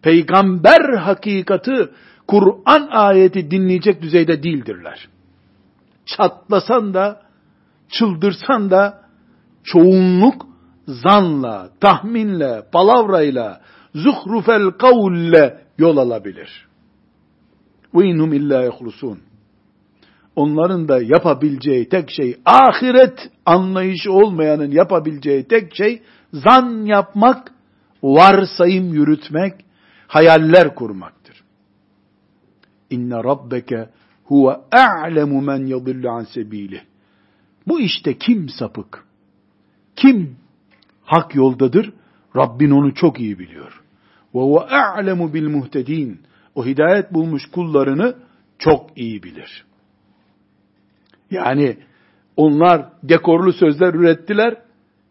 Peygamber 0.01 0.93
hakikati 0.97 1.89
Kur'an 2.27 2.87
ayeti 2.91 3.51
dinleyecek 3.51 4.01
düzeyde 4.01 4.43
değildirler. 4.43 5.07
Çatlasan 6.05 6.93
da, 6.93 7.21
çıldırsan 7.89 8.71
da 8.71 9.01
çoğunluk 9.63 10.45
zanla, 10.87 11.69
tahminle, 11.79 12.63
palavrayla, 12.71 13.61
zuhrufel 13.95 14.71
kavlle 14.71 15.61
yol 15.77 15.97
alabilir. 15.97 16.67
İnhum 18.03 18.33
illa 18.33 18.63
yehlusun. 18.63 19.19
Onların 20.35 20.87
da 20.87 21.01
yapabileceği 21.01 21.89
tek 21.89 22.11
şey, 22.11 22.37
ahiret 22.45 23.31
anlayışı 23.45 24.11
olmayanın 24.11 24.71
yapabileceği 24.71 25.43
tek 25.43 25.75
şey, 25.75 26.01
zan 26.33 26.85
yapmak, 26.85 27.51
varsayım 28.03 28.93
yürütmek, 28.93 29.53
hayaller 30.07 30.75
kurmaktır. 30.75 31.43
İnne 32.89 33.15
rabbeke 33.15 33.89
huve 34.23 34.55
a'lemu 34.71 35.41
men 35.41 35.65
yadillu 35.65 36.09
an 36.09 36.23
sebilih. 36.23 36.81
Bu 37.67 37.79
işte 37.79 38.17
kim 38.17 38.49
sapık, 38.49 39.05
kim 39.95 40.37
hak 41.03 41.35
yoldadır, 41.35 41.93
Rabbin 42.35 42.71
onu 42.71 42.93
çok 42.93 43.19
iyi 43.19 43.39
biliyor. 43.39 43.81
Ve 44.35 44.39
huve 44.39 44.59
a'lemu 44.59 45.33
bil 45.33 45.47
muhtedin 45.47 46.21
o 46.55 46.65
hidayet 46.65 47.13
bulmuş 47.13 47.43
kullarını 47.51 48.15
çok 48.59 48.97
iyi 48.97 49.23
bilir. 49.23 49.65
Yani 51.31 51.77
onlar 52.37 52.85
dekorlu 53.03 53.53
sözler 53.53 53.93
ürettiler. 53.93 54.57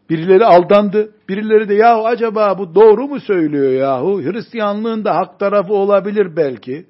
Birileri 0.09 0.45
aldandı. 0.45 1.11
Birileri 1.29 1.69
de 1.69 1.73
yahu 1.73 2.07
acaba 2.07 2.57
bu 2.57 2.75
doğru 2.75 3.07
mu 3.07 3.19
söylüyor 3.19 3.71
yahu? 3.71 4.21
Hristiyanlığın 4.21 5.05
da 5.05 5.15
hak 5.15 5.39
tarafı 5.39 5.73
olabilir 5.73 6.35
belki. 6.37 6.85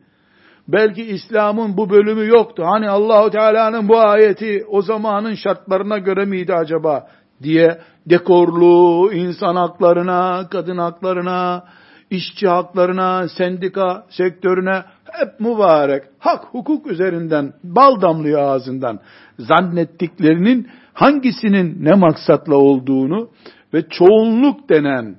Belki 0.68 1.04
İslam'ın 1.04 1.78
bu 1.78 1.89
bölümü 1.89 2.28
yoktu. 2.28 2.63
Hani 2.65 2.89
Allahu 2.89 3.30
Teala'nın 3.30 3.89
bu 3.89 4.00
ayeti 4.00 4.65
o 4.70 4.82
zamanın 4.82 5.36
şartlarına 5.36 5.98
göre 5.98 6.26
miydi 6.26 6.54
acaba 6.54 7.08
diye 7.44 7.82
dekorlu 8.06 9.13
insan 9.13 9.56
haklarına, 9.56 10.48
kadın 10.52 10.78
haklarına, 10.78 11.63
işçi 12.10 12.48
haklarına, 12.48 13.28
sendika 13.28 14.06
sektörüne, 14.10 14.84
hep 15.12 15.39
mübarek, 15.39 16.04
hak 16.20 16.46
hukuk 16.46 16.88
üzerinden 16.88 17.54
bal 17.63 18.02
damlıyor 18.02 18.41
ağzından 18.41 19.00
zannettiklerinin 19.39 20.70
hangisinin 20.94 21.86
ne 21.86 21.94
maksatla 21.94 22.56
olduğunu 22.56 23.30
ve 23.74 23.89
çoğunluk 23.89 24.70
denen 24.70 25.15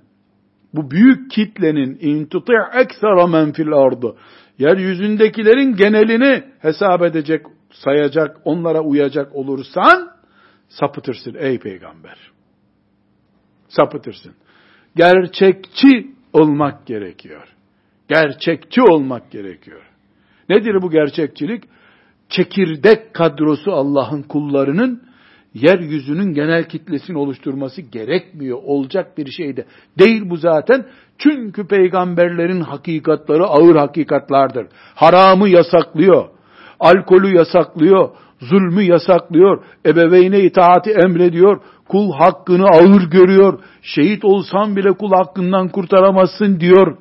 bu 0.75 0.91
büyük 0.91 1.31
kitlenin 1.31 1.99
intuti' 2.01 2.53
eksera 2.75 3.27
men 3.27 3.53
fil 3.53 3.73
ardı 3.73 4.17
yeryüzündekilerin 4.59 5.77
genelini 5.77 6.45
hesap 6.59 7.03
edecek, 7.03 7.47
sayacak, 7.73 8.37
onlara 8.45 8.81
uyacak 8.81 9.37
olursan 9.37 10.11
sapıtırsın 10.69 11.35
ey 11.39 11.59
peygamber. 11.59 12.19
Sapıtırsın. 13.69 14.35
Gerçekçi 14.97 16.16
olmak 16.41 16.87
gerekiyor. 16.87 17.49
Gerçekçi 18.09 18.83
olmak 18.83 19.31
gerekiyor. 19.31 19.83
Nedir 20.49 20.83
bu 20.83 20.91
gerçekçilik? 20.91 21.65
Çekirdek 22.29 23.15
kadrosu 23.15 23.73
Allah'ın 23.73 24.23
kullarının 24.23 25.03
yeryüzünün 25.55 26.35
genel 26.35 26.65
kitlesini 26.69 27.19
oluşturması 27.19 27.83
gerekmiyor. 27.83 28.59
Olacak 28.65 29.19
bir 29.19 29.31
şey 29.31 29.57
de 29.57 29.67
değil 29.99 30.23
bu 30.31 30.37
zaten. 30.37 30.87
Çünkü 31.19 31.67
peygamberlerin 31.67 32.61
hakikatları 32.61 33.45
ağır 33.45 33.77
hakikatlardır. 33.77 34.67
Haramı 34.95 35.49
yasaklıyor. 35.49 36.29
Alkolü 36.81 37.37
yasaklıyor. 37.37 38.11
Zulmü 38.41 38.83
yasaklıyor. 38.83 39.65
Ebeveyne 39.87 40.41
itaati 40.41 40.91
emrediyor. 40.91 41.61
Kul 41.89 42.13
hakkını 42.13 42.67
ağır 42.67 43.11
görüyor. 43.11 43.59
Şehit 43.83 44.25
olsan 44.25 44.77
bile 44.77 44.93
kul 44.93 45.11
hakkından 45.13 45.69
kurtaramazsın 45.69 46.61
diyor. 46.61 46.97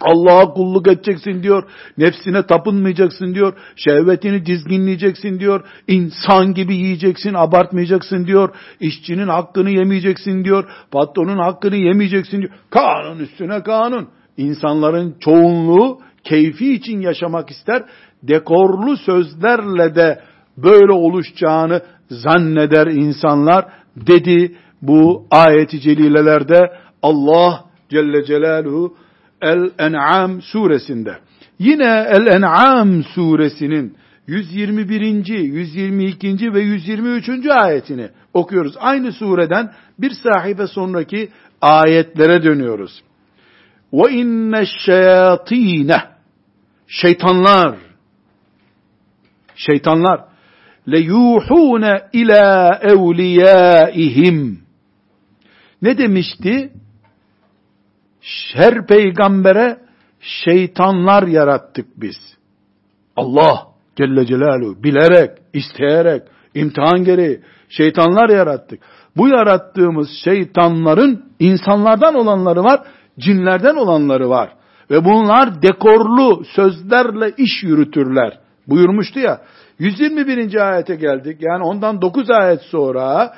Allah'a 0.00 0.52
kulluk 0.52 0.88
edeceksin 0.88 1.42
diyor. 1.42 1.64
Nefsine 1.98 2.46
tapınmayacaksın 2.46 3.34
diyor. 3.34 3.52
Şehvetini 3.76 4.46
dizginleyeceksin 4.46 5.40
diyor. 5.40 5.64
İnsan 5.88 6.54
gibi 6.54 6.76
yiyeceksin, 6.76 7.34
abartmayacaksın 7.34 8.26
diyor. 8.26 8.54
İşçinin 8.80 9.28
hakkını 9.28 9.70
yemeyeceksin 9.70 10.44
diyor. 10.44 10.64
Patronun 10.90 11.38
hakkını 11.38 11.76
yemeyeceksin 11.76 12.38
diyor. 12.38 12.52
Kanun 12.70 13.18
üstüne 13.18 13.62
kanun. 13.62 14.08
İnsanların 14.36 15.16
çoğunluğu 15.20 16.00
keyfi 16.24 16.74
için 16.74 17.00
yaşamak 17.00 17.50
ister. 17.50 17.84
Dekorlu 18.22 18.96
sözlerle 18.96 19.94
de 19.94 20.20
böyle 20.56 20.92
oluşacağını 20.92 21.82
zanneder 22.10 22.86
insanlar 22.86 23.64
dedi 23.96 24.56
bu 24.82 25.26
ayeti 25.30 25.80
celilelerde 25.80 26.72
Allah 27.02 27.64
Celle 27.88 28.24
Celaluhu 28.24 28.96
El-En'am 29.42 30.42
suresinde. 30.42 31.18
Yine 31.58 32.06
El-En'am 32.08 33.04
suresinin 33.04 33.96
121. 34.26 35.00
122. 35.26 36.54
ve 36.54 36.60
123. 36.60 37.46
ayetini 37.46 38.08
okuyoruz. 38.34 38.74
Aynı 38.78 39.12
sureden 39.12 39.72
bir 39.98 40.10
sahibe 40.10 40.66
sonraki 40.66 41.28
ayetlere 41.60 42.42
dönüyoruz. 42.42 43.02
Ve 43.92 44.12
inne 44.12 44.66
şeyatine 44.66 46.02
şeytanlar 46.86 47.76
şeytanlar 49.56 50.24
le 50.88 51.00
ila 52.12 52.78
evliyaihim 52.82 54.58
ne 55.82 55.98
demişti? 55.98 56.72
her 58.54 58.86
peygambere 58.86 59.78
şeytanlar 60.20 61.22
yarattık 61.22 61.86
biz. 61.96 62.16
Allah 63.16 63.66
Celle 63.96 64.26
Celaluhu 64.26 64.82
bilerek, 64.82 65.30
isteyerek, 65.52 66.22
imtihan 66.54 67.04
gereği 67.04 67.40
şeytanlar 67.68 68.28
yarattık. 68.28 68.80
Bu 69.16 69.28
yarattığımız 69.28 70.08
şeytanların 70.24 71.24
insanlardan 71.38 72.14
olanları 72.14 72.64
var, 72.64 72.80
cinlerden 73.18 73.76
olanları 73.76 74.28
var. 74.28 74.50
Ve 74.90 75.04
bunlar 75.04 75.62
dekorlu 75.62 76.44
sözlerle 76.44 77.32
iş 77.36 77.62
yürütürler. 77.62 78.38
Buyurmuştu 78.66 79.20
ya. 79.20 79.40
121. 79.78 80.54
ayete 80.72 80.94
geldik. 80.94 81.36
Yani 81.40 81.64
ondan 81.64 82.02
9 82.02 82.30
ayet 82.30 82.62
sonra 82.62 83.34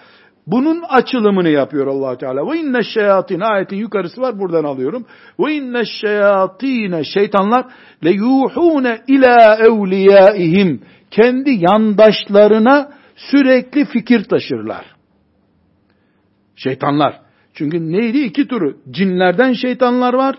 bunun 0.47 0.83
açılımını 0.83 1.49
yapıyor 1.49 1.87
allah 1.87 2.19
Teala. 2.19 2.53
Ve 2.53 2.59
inne 2.59 2.83
şeyatin 2.83 3.41
ayetin 3.41 3.77
yukarısı 3.77 4.21
var 4.21 4.39
buradan 4.39 4.65
alıyorum. 4.65 5.07
Ve 5.41 5.53
inne 5.53 5.85
şeyatine 5.85 7.05
şeytanlar 7.05 7.67
le 8.05 8.11
yuhune 8.11 9.03
ila 9.07 9.57
evliyaihim 9.57 10.83
kendi 11.11 11.51
yandaşlarına 11.51 12.93
sürekli 13.17 13.85
fikir 13.85 14.25
taşırlar. 14.25 14.97
Şeytanlar. 16.57 17.21
Çünkü 17.55 17.93
neydi? 17.93 18.19
iki 18.19 18.49
turu. 18.49 18.77
Cinlerden 18.91 19.53
şeytanlar 19.53 20.15
var 20.15 20.37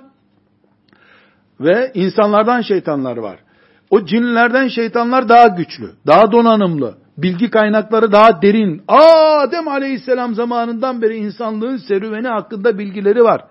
ve 1.59 1.91
insanlardan 1.93 2.61
şeytanlar 2.61 3.17
var. 3.17 3.39
O 3.89 4.05
cinlerden 4.05 4.67
şeytanlar 4.67 5.29
daha 5.29 5.47
güçlü, 5.47 5.91
daha 6.07 6.31
donanımlı, 6.31 6.97
bilgi 7.17 7.49
kaynakları 7.49 8.11
daha 8.11 8.41
derin. 8.41 8.81
Adem 8.87 9.67
aleyhisselam 9.67 10.35
zamanından 10.35 11.01
beri 11.01 11.15
insanlığın 11.15 11.77
serüveni 11.77 12.27
hakkında 12.27 12.79
bilgileri 12.79 13.23
var. 13.23 13.41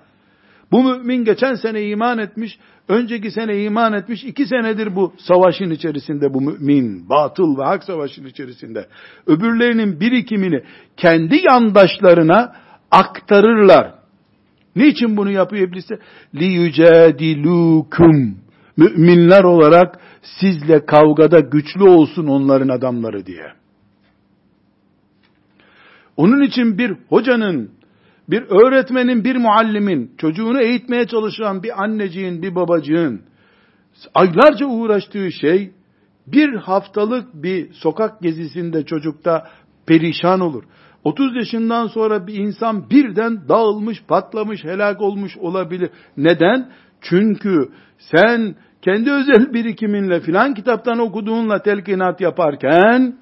Bu 0.72 0.82
mümin 0.82 1.24
geçen 1.24 1.54
sene 1.54 1.82
iman 1.82 2.18
etmiş, 2.18 2.58
önceki 2.88 3.30
sene 3.30 3.62
iman 3.62 3.92
etmiş, 3.92 4.24
iki 4.24 4.46
senedir 4.46 4.96
bu 4.96 5.12
savaşın 5.18 5.70
içerisinde 5.70 6.34
bu 6.34 6.40
mümin, 6.40 7.08
batıl 7.08 7.58
ve 7.58 7.64
hak 7.64 7.84
savaşın 7.84 8.26
içerisinde. 8.26 8.88
Öbürlerinin 9.26 10.00
birikimini 10.00 10.62
kendi 10.96 11.40
yandaşlarına 11.50 12.52
aktarırlar. 12.90 13.94
Niçin 14.76 15.16
bunu 15.16 15.30
yapıyor 15.30 15.68
iblis? 15.68 15.84
Li 16.34 16.44
yücedilukum. 16.44 18.36
Müminler 18.76 19.44
olarak 19.44 19.98
sizle 20.40 20.86
kavgada 20.86 21.40
güçlü 21.40 21.82
olsun 21.82 22.26
onların 22.26 22.68
adamları 22.68 23.26
diye. 23.26 23.52
Onun 26.16 26.42
için 26.42 26.78
bir 26.78 26.96
hocanın, 27.08 27.70
bir 28.28 28.42
öğretmenin, 28.42 29.24
bir 29.24 29.36
muallimin, 29.36 30.10
çocuğunu 30.18 30.60
eğitmeye 30.60 31.06
çalışan 31.06 31.62
bir 31.62 31.82
anneciğin, 31.82 32.42
bir 32.42 32.54
babacığın 32.54 33.22
aylarca 34.14 34.66
uğraştığı 34.66 35.32
şey 35.32 35.70
bir 36.26 36.54
haftalık 36.54 37.34
bir 37.34 37.72
sokak 37.72 38.20
gezisinde 38.20 38.84
çocukta 38.84 39.48
perişan 39.86 40.40
olur. 40.40 40.64
30 41.04 41.36
yaşından 41.36 41.86
sonra 41.86 42.26
bir 42.26 42.34
insan 42.34 42.90
birden 42.90 43.48
dağılmış, 43.48 44.02
patlamış, 44.08 44.64
helak 44.64 45.00
olmuş 45.00 45.36
olabilir. 45.36 45.90
Neden? 46.16 46.70
Çünkü 47.00 47.68
sen 47.98 48.56
kendi 48.86 49.12
özel 49.12 49.52
birikiminle 49.52 50.20
filan 50.20 50.54
kitaptan 50.54 50.98
okuduğunla 50.98 51.62
telkinat 51.62 52.20
yaparken 52.20 53.14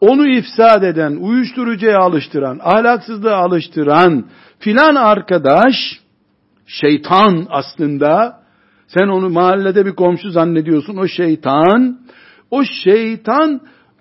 onu 0.00 0.28
ifsad 0.28 0.82
eden, 0.82 1.16
uyuşturucuya 1.16 1.98
alıştıran, 1.98 2.58
ahlaksızlığa 2.62 3.36
alıştıran 3.36 4.24
filan 4.58 4.94
arkadaş 4.94 5.74
şeytan 6.66 7.46
aslında 7.50 8.40
sen 8.86 9.08
onu 9.08 9.30
mahallede 9.30 9.86
bir 9.86 9.94
komşu 9.94 10.30
zannediyorsun 10.30 10.96
o 10.96 11.06
şeytan 11.06 11.98
o 12.50 12.64
şeytan 12.64 13.60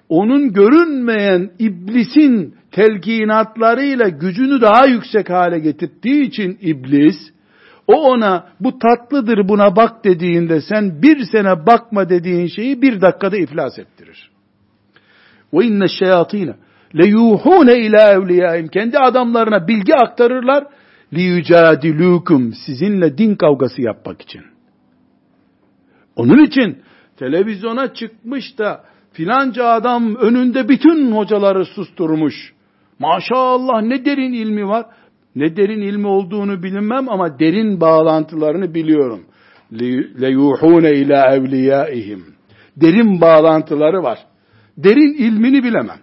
onun 0.10 0.53
görünmeyen 0.53 1.51
iblisin 1.60 2.55
telkinatlarıyla 2.71 4.10
gücünü 4.10 4.62
daha 4.62 4.86
yüksek 4.86 5.29
hale 5.29 5.60
getirdiği 5.60 6.21
için 6.21 6.58
iblis 6.62 7.15
o 7.89 7.93
ona 7.93 8.45
bu 8.60 8.80
tatlıdır 8.80 9.47
buna 9.49 9.75
bak 9.75 10.06
dediğinde 10.06 10.62
sen 10.62 11.02
bir 11.02 11.23
sene 11.32 11.65
bakma 11.65 12.10
dediğin 12.10 12.47
şeyi 12.47 12.82
bir 12.82 13.02
dakikada 13.02 13.38
iflas 13.38 13.80
ettirir. 13.80 14.32
Ve 15.54 15.65
inne 15.65 15.88
şeyatine 15.88 16.56
le 16.95 17.08
yuhune 17.08 17.80
ila 17.80 18.12
evliyaim 18.12 18.67
kendi 18.67 18.99
adamlarına 18.99 19.67
bilgi 19.67 19.95
aktarırlar 19.95 20.63
li 21.13 21.21
yücadilukum 21.21 22.54
sizinle 22.65 23.17
din 23.17 23.36
kavgası 23.36 23.82
yapmak 23.82 24.21
için. 24.21 24.41
Onun 26.15 26.43
için 26.43 26.78
televizyona 27.17 27.93
çıkmış 27.93 28.58
da 28.58 28.84
filanca 29.13 29.65
adam 29.65 30.15
önünde 30.15 30.69
bütün 30.69 31.12
hocaları 31.12 31.65
susturmuş. 31.65 32.54
Maşallah 32.99 33.82
ne 33.82 34.06
derin 34.06 34.34
ilmi 34.34 34.67
var. 34.67 34.86
Ne 35.37 35.57
derin 35.57 35.81
ilmi 35.81 36.07
olduğunu 36.07 36.62
bilinmem 36.62 37.09
ama 37.09 37.38
derin 37.38 37.81
bağlantılarını 37.81 38.75
biliyorum. 38.75 39.25
لَيُوحُونَ 39.73 40.94
ila 40.94 41.35
evliyaihim. 41.35 42.25
Derin 42.77 43.20
bağlantıları 43.20 44.03
var. 44.03 44.18
Derin 44.79 45.14
ilmini 45.14 45.64
bilemem. 45.64 45.99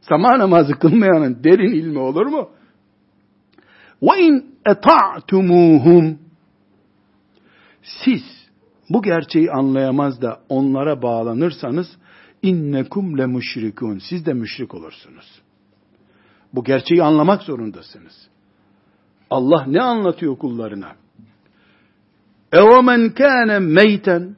Sabah 0.00 0.36
namazı 0.38 0.72
kılmayanın 0.72 1.44
derin 1.44 1.72
ilmi 1.72 1.98
olur 1.98 2.26
mu? 2.26 2.48
وَاِنْ 4.02 4.42
اَطَعْتُمُوهُمْ 4.66 6.14
Siz 7.82 8.22
bu 8.90 9.02
gerçeği 9.02 9.50
anlayamaz 9.50 10.22
da 10.22 10.40
onlara 10.48 11.02
bağlanırsanız 11.02 11.96
innekum 12.42 13.18
le 13.18 13.26
müşrikun. 13.26 13.98
Siz 13.98 14.26
de 14.26 14.32
müşrik 14.32 14.74
olursunuz. 14.74 15.42
Bu 16.54 16.64
gerçeği 16.64 17.02
anlamak 17.02 17.42
zorundasınız. 17.42 18.28
Allah 19.30 19.64
ne 19.66 19.82
anlatıyor 19.82 20.38
kullarına? 20.38 20.92
اَوَمَنْ 22.52 23.00
كَانَ 23.14 23.50
مَيْتًا 23.78 24.34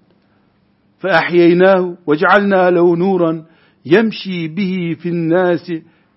فَأَحْيَيْنَاهُ 1.02 1.96
وَجَعَلْنَا 2.08 2.62
لَهُ 2.76 2.86
نُورًا 3.02 3.32
يَمْشِي 3.84 4.38
بِهِ 4.56 4.74
فِي 5.00 5.08
النَّاسِ 5.16 5.66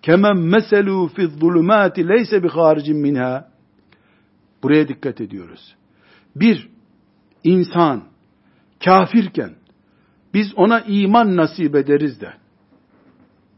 كَمَنْ 0.06 0.36
مَسَلُوا 0.54 1.08
فِي 1.16 1.22
الظُّلُمَاتِ 1.30 1.96
لَيْسَ 2.00 2.32
بِخَارِجٍ 2.44 2.88
مِنْهَا 3.06 3.44
Buraya 4.64 4.88
dikkat 4.88 5.22
ediyoruz. 5.22 5.76
Bir, 6.36 6.70
insan 7.44 8.04
kafirken 8.86 9.56
biz 10.34 10.48
ona 10.56 10.80
iman 10.80 11.36
nasip 11.36 11.76
ederiz 11.76 12.22
de 12.22 12.34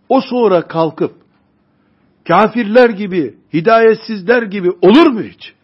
o 0.09 0.21
sonra 0.21 0.67
kalkıp 0.67 1.20
kafirler 2.28 2.90
gibi, 2.90 3.34
hidayetsizler 3.52 4.42
gibi 4.42 4.70
olur 4.70 5.06
mu 5.06 5.22
hiç? 5.22 5.54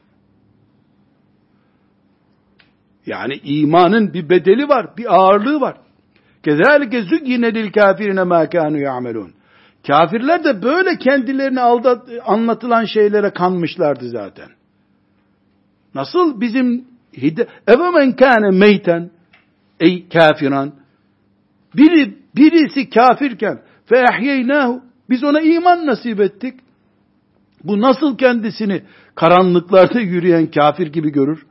Yani 3.07 3.41
imanın 3.45 4.13
bir 4.13 4.31
bedeli 4.31 4.69
var, 4.69 4.97
bir 4.97 5.15
ağırlığı 5.15 5.61
var. 5.61 5.77
Kezalike 6.43 7.03
züggine 7.03 7.55
lil 7.55 7.73
kafirine 7.73 8.23
ma 8.23 8.49
kanu 8.49 8.79
ya'melun. 8.79 9.33
Kafirler 9.87 10.45
de 10.45 10.63
böyle 10.63 10.99
kendilerini 10.99 11.61
aldat 11.61 12.09
anlatılan 12.27 12.85
şeylere 12.85 13.31
kanmışlardı 13.31 14.09
zaten. 14.09 14.49
Nasıl 15.95 16.41
bizim 16.41 16.85
evemen 17.67 18.17
kâne 18.17 18.51
meyten 18.51 19.11
ey 19.81 20.09
kafiran 20.09 20.73
biri 21.77 22.19
birisi 22.37 22.91
kafirken 22.91 23.63
fe 23.87 24.05
ehyeynâhu 24.13 24.83
biz 25.11 25.25
ona 25.25 25.41
iman 25.41 25.87
nasip 25.87 26.21
ettik. 26.21 26.61
Bu 27.65 27.81
nasıl 27.81 28.19
kendisini 28.19 28.83
karanlıklarda 29.15 30.01
yürüyen 30.01 30.47
kafir 30.47 30.87
gibi 30.87 31.13
görür? 31.13 31.47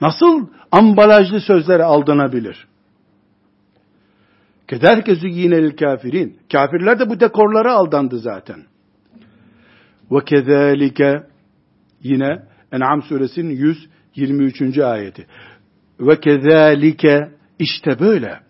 Nasıl 0.00 0.46
ambalajlı 0.72 1.40
sözlere 1.40 1.84
aldanabilir? 1.84 2.66
Kederke 4.68 5.14
züyyinel 5.14 5.76
kafirin. 5.76 6.38
Kafirler 6.52 6.98
de 6.98 7.10
bu 7.10 7.20
dekorlara 7.20 7.72
aldandı 7.72 8.18
zaten. 8.18 8.64
Ve 10.10 10.24
kezalike 10.24 11.22
yine 12.02 12.42
En'am 12.72 13.02
suresinin 13.02 13.76
123. 14.16 14.78
ayeti. 14.78 15.26
Ve 16.00 16.20
kezalike 16.20 17.30
işte 17.58 18.00
böyle. 18.00 18.40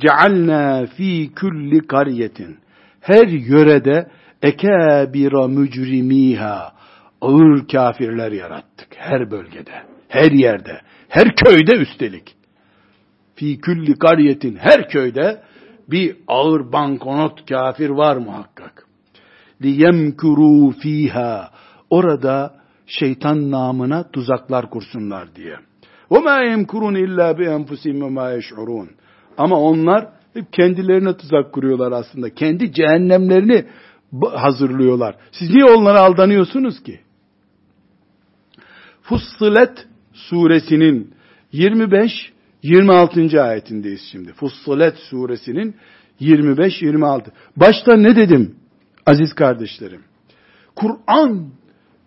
Cealna 0.00 0.86
fi 0.86 1.30
kulli 1.40 1.86
kariyetin 1.86 2.58
her 3.04 3.28
yörede 3.28 4.08
ekebira 4.42 5.48
mücrimiha 5.48 6.72
ağır 7.20 7.68
kafirler 7.68 8.32
yarattık 8.32 8.88
her 8.96 9.30
bölgede, 9.30 9.82
her 10.08 10.30
yerde, 10.30 10.80
her 11.08 11.36
köyde 11.36 11.76
üstelik. 11.76 12.36
Fi 13.34 13.60
külli 13.60 13.98
kariyetin 13.98 14.56
her 14.56 14.88
köyde 14.88 15.42
bir 15.88 16.16
ağır 16.28 16.72
bankonot 16.72 17.48
kafir 17.48 17.90
var 17.90 18.16
muhakkak. 18.16 18.86
Liyemkuru 19.62 20.70
fiha 20.70 21.50
orada 21.90 22.54
şeytan 22.86 23.50
namına 23.50 24.10
tuzaklar 24.10 24.70
kursunlar 24.70 25.34
diye. 25.34 25.56
Ve 26.12 26.18
ma 26.18 26.42
yemkurun 26.42 26.94
illa 26.94 27.38
bi 27.38 27.44
enfusihim 27.44 28.02
ve 28.02 28.08
ma 28.08 28.30
yeş'urun. 28.30 28.90
Ama 29.38 29.60
onlar 29.60 30.08
hep 30.34 30.52
kendilerine 30.52 31.16
tuzak 31.16 31.52
kuruyorlar 31.52 31.92
aslında. 31.92 32.34
Kendi 32.34 32.72
cehennemlerini 32.72 33.64
hazırlıyorlar. 34.22 35.16
Siz 35.32 35.50
niye 35.50 35.64
onlara 35.64 36.00
aldanıyorsunuz 36.00 36.82
ki? 36.82 37.00
Fussilet 39.02 39.86
suresinin 40.12 41.14
25 41.52 42.32
26. 42.62 43.42
ayetindeyiz 43.42 44.00
şimdi. 44.12 44.32
Fussilet 44.32 44.96
suresinin 44.98 45.76
25-26. 46.20 47.24
Başta 47.56 47.96
ne 47.96 48.16
dedim 48.16 48.56
aziz 49.06 49.34
kardeşlerim? 49.34 50.00
Kur'an 50.76 51.50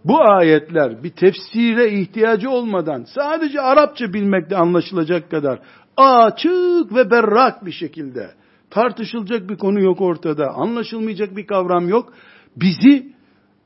bu 0.06 0.22
ayetler 0.22 1.04
bir 1.04 1.10
tefsire 1.10 1.92
ihtiyacı 1.92 2.50
olmadan 2.50 3.04
sadece 3.16 3.62
Arapça 3.62 4.14
bilmekle 4.14 4.56
anlaşılacak 4.56 5.32
kadar 5.32 5.60
açık 5.98 6.96
ve 6.96 7.12
berrak 7.12 7.66
bir 7.66 7.72
şekilde 7.72 8.32
tartışılacak 8.70 9.50
bir 9.50 9.58
konu 9.58 9.82
yok 9.82 10.02
ortada. 10.02 10.50
Anlaşılmayacak 10.50 11.38
bir 11.38 11.48
kavram 11.48 11.90
yok. 11.90 12.14
Bizi 12.56 13.14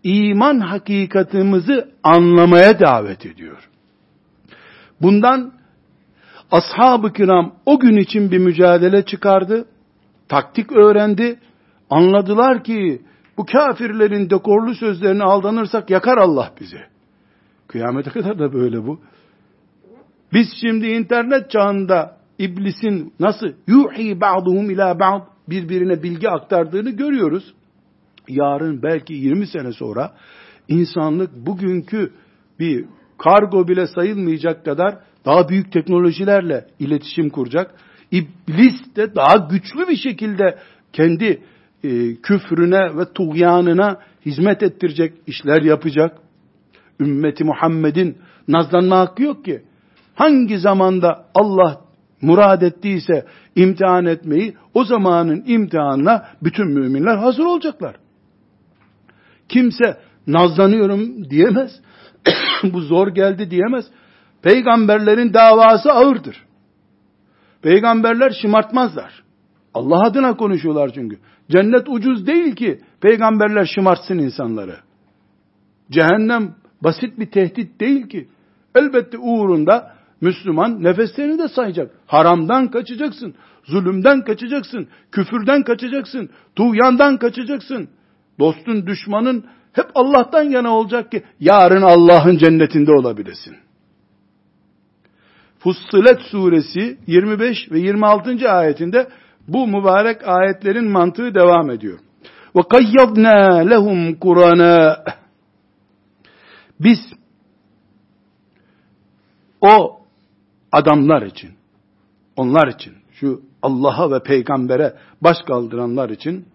iman 0.04 0.60
hakikatimizi 0.60 1.86
anlamaya 2.04 2.80
davet 2.80 3.26
ediyor. 3.26 3.70
Bundan 5.02 5.54
ashab-ı 6.52 7.14
kiram 7.14 7.56
o 7.66 7.80
gün 7.80 7.98
için 7.98 8.32
bir 8.32 8.38
mücadele 8.38 9.06
çıkardı. 9.06 9.66
Taktik 10.30 10.72
öğrendi. 10.72 11.40
Anladılar 11.90 12.64
ki 12.64 13.02
bu 13.38 13.46
kafirlerin 13.46 14.30
dekorlu 14.30 14.76
sözlerine 14.76 15.24
aldanırsak 15.24 15.90
yakar 15.90 16.18
Allah 16.18 16.52
bizi. 16.60 16.82
Kıyamete 17.68 18.10
kadar 18.14 18.40
da 18.40 18.54
böyle 18.54 18.88
bu. 18.88 19.00
Biz 20.34 20.48
şimdi 20.62 20.88
internet 20.88 21.52
çağında 21.52 22.21
iblisin 22.42 23.14
nasıl 23.20 23.54
yuhi 23.68 24.22
ba'duhum 24.22 24.70
ila 24.70 25.00
ba'd 25.00 25.22
birbirine 25.50 26.04
bilgi 26.04 26.30
aktardığını 26.30 26.90
görüyoruz. 26.90 27.54
Yarın 28.28 28.84
belki 28.84 29.14
20 29.14 29.48
sene 29.48 29.72
sonra 29.72 30.14
insanlık 30.68 31.36
bugünkü 31.36 32.14
bir 32.60 32.86
kargo 33.18 33.68
bile 33.68 33.88
sayılmayacak 33.88 34.66
kadar 34.66 35.00
daha 35.26 35.50
büyük 35.50 35.72
teknolojilerle 35.72 36.68
iletişim 36.80 37.30
kuracak. 37.30 37.76
İblis 38.12 38.96
de 38.96 39.16
daha 39.16 39.36
güçlü 39.36 39.88
bir 39.88 39.96
şekilde 39.96 40.58
kendi 40.94 41.42
e, 41.84 42.16
küfrüne 42.16 42.98
ve 42.98 43.14
tuğyanına 43.14 44.00
hizmet 44.26 44.64
ettirecek 44.64 45.14
işler 45.28 45.62
yapacak. 45.62 46.18
Ümmeti 47.00 47.44
Muhammed'in 47.44 48.18
nazlanma 48.48 49.00
hakkı 49.00 49.24
yok 49.24 49.46
ki. 49.46 49.62
Hangi 50.16 50.58
zamanda 50.58 51.26
Allah 51.36 51.82
murad 52.22 52.62
ettiyse 52.62 53.26
imtihan 53.56 54.06
etmeyi, 54.06 54.56
o 54.74 54.84
zamanın 54.84 55.44
imtihanına 55.48 56.26
bütün 56.44 56.68
müminler 56.68 57.18
hazır 57.18 57.46
olacaklar. 57.46 57.96
Kimse 59.50 59.98
nazlanıyorum 60.28 61.30
diyemez. 61.30 61.72
Bu 62.64 62.82
zor 62.82 63.08
geldi 63.08 63.52
diyemez. 63.52 63.86
Peygamberlerin 64.42 65.34
davası 65.34 65.92
ağırdır. 65.92 66.46
Peygamberler 67.62 68.32
şımartmazlar. 68.42 69.24
Allah 69.74 70.08
adına 70.08 70.38
konuşuyorlar 70.38 70.92
çünkü. 70.94 71.20
Cennet 71.52 71.90
ucuz 71.90 72.28
değil 72.28 72.56
ki 72.56 72.80
peygamberler 73.02 73.66
şımartsın 73.76 74.18
insanları. 74.18 74.78
Cehennem 75.92 76.56
basit 76.84 77.20
bir 77.20 77.32
tehdit 77.32 77.80
değil 77.80 78.10
ki. 78.10 78.28
Elbette 78.76 79.18
uğrunda 79.18 79.96
Müslüman 80.22 80.84
nefeslerini 80.84 81.40
de 81.40 81.48
sayacak. 81.48 81.92
Haramdan 82.08 82.68
kaçacaksın. 82.72 83.36
Zulümden 83.64 84.22
kaçacaksın. 84.24 84.88
Küfürden 85.12 85.64
kaçacaksın. 85.64 86.30
Tuğyandan 86.56 87.18
kaçacaksın. 87.18 87.90
Dostun, 88.40 88.88
düşmanın 88.88 89.46
hep 89.74 89.86
Allah'tan 89.96 90.44
yana 90.44 90.70
olacak 90.70 91.12
ki 91.12 91.24
yarın 91.40 91.82
Allah'ın 91.82 92.38
cennetinde 92.38 92.92
olabilesin. 92.92 93.56
Fussilet 95.60 96.22
suresi 96.22 96.98
25 97.08 97.72
ve 97.72 97.80
26. 97.80 98.52
ayetinde 98.52 99.08
bu 99.48 99.68
mübarek 99.68 100.28
ayetlerin 100.28 100.92
mantığı 100.92 101.36
devam 101.36 101.70
ediyor. 101.70 102.00
Ve 102.56 102.62
kayyadna 102.70 103.58
lehum 103.58 104.16
Kur'ana 104.16 105.04
biz 106.80 107.00
o 109.62 110.01
adamlar 110.72 111.22
için 111.22 111.52
onlar 112.36 112.68
için 112.68 112.94
şu 113.12 113.42
Allah'a 113.62 114.12
ve 114.12 114.24
peygambere 114.24 114.96
baş 115.22 115.38
kaldıranlar 115.48 116.10
için 116.10 116.46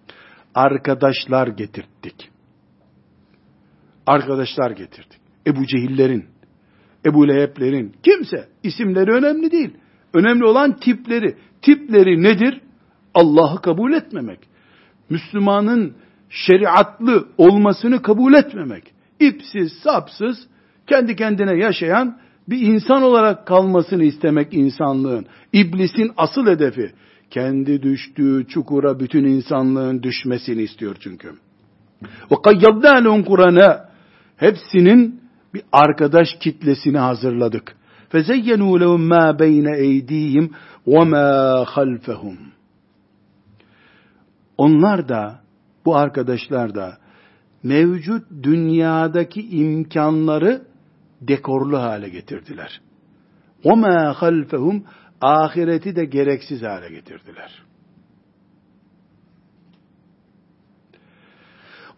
arkadaşlar 0.55 1.49
getirttik. 1.49 2.31
Arkadaşlar 4.07 4.71
getirdik. 4.71 5.21
Ebu 5.47 5.67
Cehillerin, 5.67 6.25
Ebu 7.07 7.29
Leheb'lerin, 7.29 7.95
kimse 8.03 8.49
isimleri 8.63 9.11
önemli 9.13 9.51
değil. 9.51 9.71
Önemli 10.15 10.45
olan 10.45 10.77
tipleri. 10.77 11.37
Tipleri 11.63 12.23
nedir? 12.23 12.61
Allah'ı 13.15 13.63
kabul 13.63 13.93
etmemek. 13.93 14.39
Müslümanın 15.11 15.97
şeriatlı 16.29 17.29
olmasını 17.39 18.03
kabul 18.03 18.35
etmemek. 18.35 18.93
İpsiz, 19.21 19.73
sapsız, 19.73 20.47
kendi 20.87 21.17
kendine 21.17 21.59
yaşayan 21.59 22.19
Bir 22.49 22.61
insan 22.61 23.03
olarak 23.03 23.47
kalmasını 23.47 24.05
istemek 24.05 24.55
insanlığın. 24.55 25.27
İblisin 25.53 26.13
asıl 26.17 26.47
hedefi. 26.47 26.93
Kendi 27.31 27.83
düştüğü 27.83 28.47
çukura 28.49 29.01
bütün 29.01 29.25
insanlığın 29.25 30.03
düşmesini 30.03 30.63
istiyor 30.63 30.97
çünkü. 31.01 31.33
Kayyadna 32.43 32.97
lehum 32.97 33.25
Kur'an'a 33.25 33.89
hepsinin 34.37 35.21
bir 35.55 35.63
arkadaş 35.73 36.29
kitlesini 36.41 36.99
hazırladık. 36.99 37.77
Lehum 38.15 39.03
ma 39.03 39.39
beyne 39.39 39.79
eydihim 39.79 40.51
ve 40.87 41.05
ma 41.05 41.65
halfehum. 41.69 42.39
Onlar 44.59 45.09
da 45.09 45.41
bu 45.85 45.97
arkadaşlar 45.97 46.75
da 46.75 46.99
mevcut 47.63 48.23
dünyadaki 48.43 49.49
imkanları 49.49 50.63
dekorlu 51.29 51.79
hale 51.79 52.09
getirdiler. 52.09 52.81
O 53.65 53.77
ma 53.77 54.15
halfehum 54.17 54.85
ahireti 55.21 55.97
de 55.97 56.05
gereksiz 56.05 56.63
hale 56.63 56.89
getirdiler. 56.89 57.63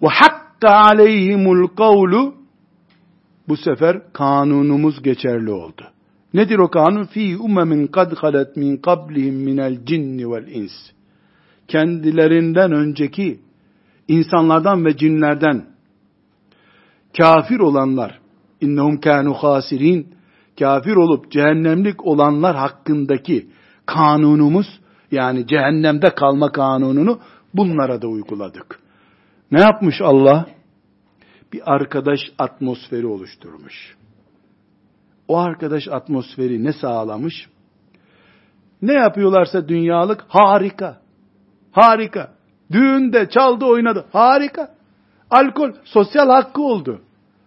Ve 0.02 0.08
hakka 0.08 0.70
aleyhimul 0.70 1.68
kavlu 1.68 2.34
bu 3.48 3.56
sefer 3.56 4.12
kanunumuz 4.12 5.02
geçerli 5.02 5.50
oldu. 5.50 5.82
Nedir 6.34 6.58
o 6.58 6.70
kanun? 6.70 7.04
Fi 7.04 7.36
umemin 7.36 7.86
kad 7.86 8.16
halet 8.16 8.56
min 8.56 8.76
kablihim 8.76 9.34
minel 9.34 9.84
cinni 9.84 10.30
vel 10.30 10.46
ins. 10.46 10.72
Kendilerinden 11.68 12.72
önceki 12.72 13.40
insanlardan 14.08 14.84
ve 14.84 14.96
cinlerden 14.96 15.66
kafir 17.16 17.58
olanlar 17.58 18.20
innehum 18.60 19.00
kanu 19.00 19.34
hasirin 19.34 20.14
kafir 20.58 20.96
olup 20.96 21.30
cehennemlik 21.30 22.06
olanlar 22.06 22.56
hakkındaki 22.56 23.48
kanunumuz 23.86 24.80
yani 25.10 25.46
cehennemde 25.46 26.14
kalma 26.14 26.52
kanununu 26.52 27.20
bunlara 27.54 28.02
da 28.02 28.08
uyguladık. 28.08 28.80
Ne 29.50 29.60
yapmış 29.60 30.00
Allah? 30.00 30.46
Bir 31.52 31.74
arkadaş 31.74 32.20
atmosferi 32.38 33.06
oluşturmuş. 33.06 33.96
O 35.28 35.38
arkadaş 35.38 35.88
atmosferi 35.88 36.64
ne 36.64 36.72
sağlamış? 36.72 37.48
Ne 38.82 38.92
yapıyorlarsa 38.92 39.68
dünyalık 39.68 40.24
harika. 40.28 41.00
Harika. 41.72 42.32
Düğünde 42.72 43.28
çaldı 43.30 43.64
oynadı. 43.64 44.04
Harika. 44.12 44.74
Alkol 45.30 45.72
sosyal 45.84 46.30
hakkı 46.30 46.62
oldu. 46.62 47.00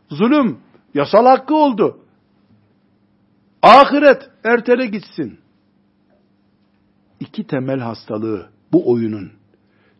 Zulüm 0.09 0.57
yasal 0.93 1.25
hakkı 1.25 1.55
oldu. 1.55 1.99
Ahiret 3.61 4.29
ertele 4.43 4.85
gitsin. 4.85 5.39
İki 7.19 7.47
temel 7.47 7.79
hastalığı 7.79 8.49
bu 8.71 8.91
oyunun. 8.91 9.31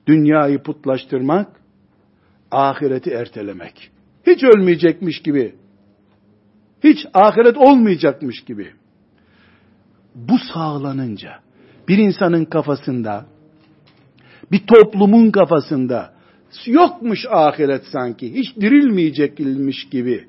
Dünyayı 0.08 0.64
putlaştırmak, 0.64 1.62
ahireti 2.52 3.12
ertelemek. 3.12 3.92
Hiç 4.28 4.44
ölmeyecekmiş 4.44 5.22
gibi. 5.22 5.56
Hiç 6.84 6.98
ahiret 7.14 7.58
olmayacakmış 7.58 8.44
gibi. 8.44 8.74
Bu 10.16 10.38
sağlanınca 10.54 11.40
bir 11.88 11.98
insanın 11.98 12.46
kafasında 12.46 13.26
bir 14.52 14.68
toplumun 14.68 15.32
kafasında 15.32 16.14
yokmuş 16.66 17.20
ahiret 17.30 17.84
sanki, 17.92 18.34
hiç 18.34 18.56
dirilmeyecekmiş 18.56 19.90
gibi 19.90 20.28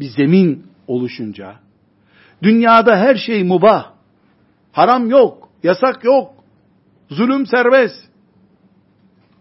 bir 0.00 0.10
zemin 0.10 0.66
oluşunca, 0.86 1.56
dünyada 2.42 2.96
her 2.96 3.14
şey 3.14 3.44
mubah, 3.44 3.92
haram 4.72 5.10
yok, 5.10 5.48
yasak 5.62 6.04
yok, 6.04 6.34
zulüm 7.10 7.46
serbest, 7.46 8.12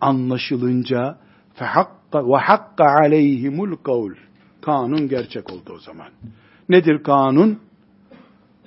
anlaşılınca 0.02 1.18
ve 1.62 1.66
hakka 2.38 2.86
aleyhimul 3.04 3.76
kavl. 3.76 4.12
Kanun 4.62 5.08
gerçek 5.08 5.54
oldu 5.54 5.74
o 5.76 5.80
zaman. 5.80 6.08
Nedir 6.70 7.04
kanun? 7.04 7.60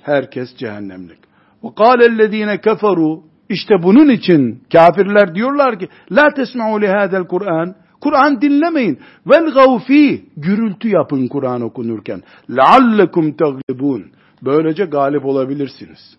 Herkes 0.01 0.57
cehennemlik. 0.57 1.19
Ve 1.63 1.67
kâlellezîne 1.77 2.55
keferû 2.55 3.21
işte 3.49 3.75
bunun 3.83 4.09
için 4.09 4.63
kafirler 4.71 5.35
diyorlar 5.35 5.79
ki 5.79 5.87
la 6.11 6.33
tesma'u 6.33 6.81
li 6.81 6.87
hadal 6.87 7.23
Kur'an 7.23 7.75
Kur'an 8.05 8.41
dinlemeyin. 8.41 8.99
Vel 9.27 9.45
gavfi 9.45 10.25
gürültü 10.37 10.89
yapın 10.89 11.27
Kur'an 11.27 11.61
okunurken. 11.61 12.21
Leallekum 12.49 13.37
taglibun. 13.37 14.11
Böylece 14.41 14.85
galip 14.85 15.25
olabilirsiniz. 15.25 16.17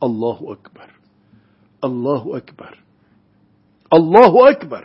Allahu 0.00 0.56
ekber. 0.58 0.88
Allahu 1.82 2.38
ekber. 2.38 2.74
Allahu 3.90 4.48
ekber. 4.48 4.84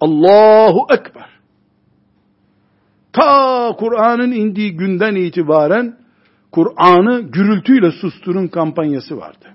Allahu 0.00 0.86
ekber. 0.90 1.30
Ta 3.12 3.76
Kur'an'ın 3.78 4.32
indiği 4.32 4.76
günden 4.76 5.14
itibaren 5.14 5.98
Kur'an'ı 6.52 7.20
gürültüyle 7.20 7.90
susturun 7.90 8.48
kampanyası 8.48 9.16
vardı. 9.16 9.46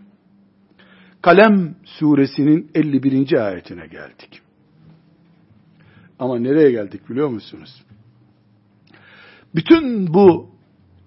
Kalem 1.21 1.75
suresinin 1.84 2.71
51. 2.75 3.34
ayetine 3.47 3.88
geldik. 3.88 4.41
Ama 6.19 6.39
nereye 6.39 6.71
geldik 6.71 7.10
biliyor 7.10 7.27
musunuz? 7.27 7.84
Bütün 9.55 10.13
bu 10.13 10.49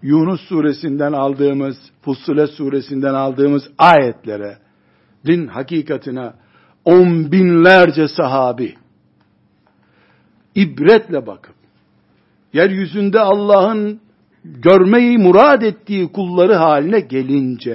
Yunus 0.02 0.40
suresinden 0.40 1.12
aldığımız, 1.12 1.76
Fussilet 2.02 2.50
suresinden 2.50 3.14
aldığımız 3.14 3.70
ayetlere, 3.78 4.58
din 5.26 5.46
hakikatine 5.46 6.32
on 6.84 7.32
binlerce 7.32 8.08
sahabi 8.08 8.74
ibretle 10.54 11.26
bakıp, 11.26 11.54
yeryüzünde 12.52 13.20
Allah'ın 13.20 14.00
görmeyi 14.44 15.18
murad 15.18 15.62
ettiği 15.62 16.12
kulları 16.12 16.54
haline 16.54 17.00
gelince, 17.00 17.74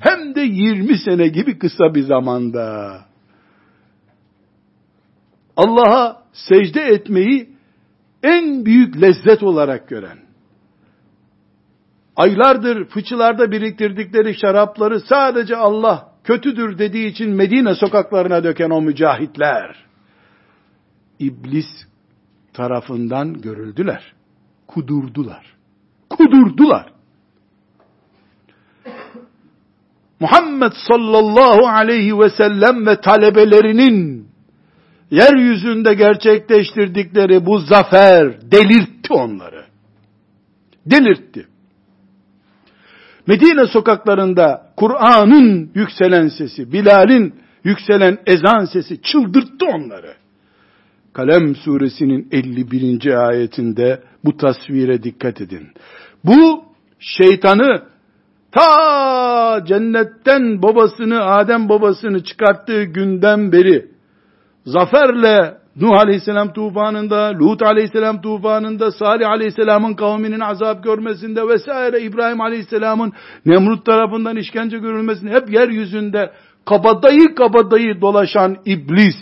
hem 0.00 0.34
de 0.34 0.40
20 0.40 0.98
sene 0.98 1.28
gibi 1.28 1.58
kısa 1.58 1.94
bir 1.94 2.02
zamanda, 2.02 2.98
Allah'a 5.56 6.22
secde 6.32 6.82
etmeyi 6.82 7.50
en 8.22 8.64
büyük 8.64 9.00
lezzet 9.00 9.42
olarak 9.42 9.88
gören, 9.88 10.18
aylardır 12.16 12.84
fıçılarda 12.88 13.50
biriktirdikleri 13.50 14.34
şarapları 14.34 15.00
sadece 15.00 15.56
Allah 15.56 16.12
kötüdür 16.24 16.78
dediği 16.78 17.06
için 17.06 17.30
Medine 17.30 17.74
sokaklarına 17.74 18.44
döken 18.44 18.70
o 18.70 18.82
mücahitler, 18.82 19.76
iblis 21.18 21.66
tarafından 22.52 23.40
görüldüler 23.40 24.16
kudurdular. 24.66 25.56
Kudurdular. 26.10 26.95
Muhammed 30.20 30.72
sallallahu 30.88 31.66
aleyhi 31.66 32.18
ve 32.18 32.30
sellem 32.30 32.86
ve 32.86 33.00
talebelerinin 33.00 34.28
yeryüzünde 35.10 35.94
gerçekleştirdikleri 35.94 37.46
bu 37.46 37.58
zafer 37.58 38.50
delirtti 38.50 39.12
onları. 39.12 39.64
Delirtti. 40.86 41.46
Medine 43.26 43.66
sokaklarında 43.66 44.72
Kur'an'ın 44.76 45.70
yükselen 45.74 46.28
sesi, 46.28 46.72
Bilal'in 46.72 47.34
yükselen 47.64 48.18
ezan 48.26 48.64
sesi 48.64 49.02
çıldırttı 49.02 49.66
onları. 49.74 50.14
Kalem 51.12 51.56
suresinin 51.56 52.28
51. 52.32 53.28
ayetinde 53.28 54.02
bu 54.24 54.36
tasvire 54.36 55.02
dikkat 55.02 55.40
edin. 55.40 55.68
Bu 56.24 56.64
şeytanı 56.98 57.82
ta 58.56 59.64
cennetten 59.66 60.62
babasını, 60.62 61.24
Adem 61.24 61.68
babasını 61.68 62.24
çıkarttığı 62.24 62.82
günden 62.82 63.52
beri 63.52 63.86
zaferle 64.64 65.54
Nuh 65.80 65.98
Aleyhisselam 65.98 66.52
tufanında, 66.52 67.32
Lut 67.38 67.62
Aleyhisselam 67.62 68.20
tufanında, 68.20 68.90
Salih 68.90 69.28
Aleyhisselam'ın 69.28 69.94
kavminin 69.94 70.40
azap 70.40 70.84
görmesinde 70.84 71.48
vesaire 71.48 72.00
İbrahim 72.00 72.40
Aleyhisselam'ın 72.40 73.12
Nemrut 73.46 73.86
tarafından 73.86 74.36
işkence 74.36 74.78
görülmesinde 74.78 75.30
hep 75.30 75.52
yeryüzünde 75.52 76.30
kabadayı 76.64 77.34
kabadayı 77.34 78.00
dolaşan 78.00 78.56
iblis 78.64 79.16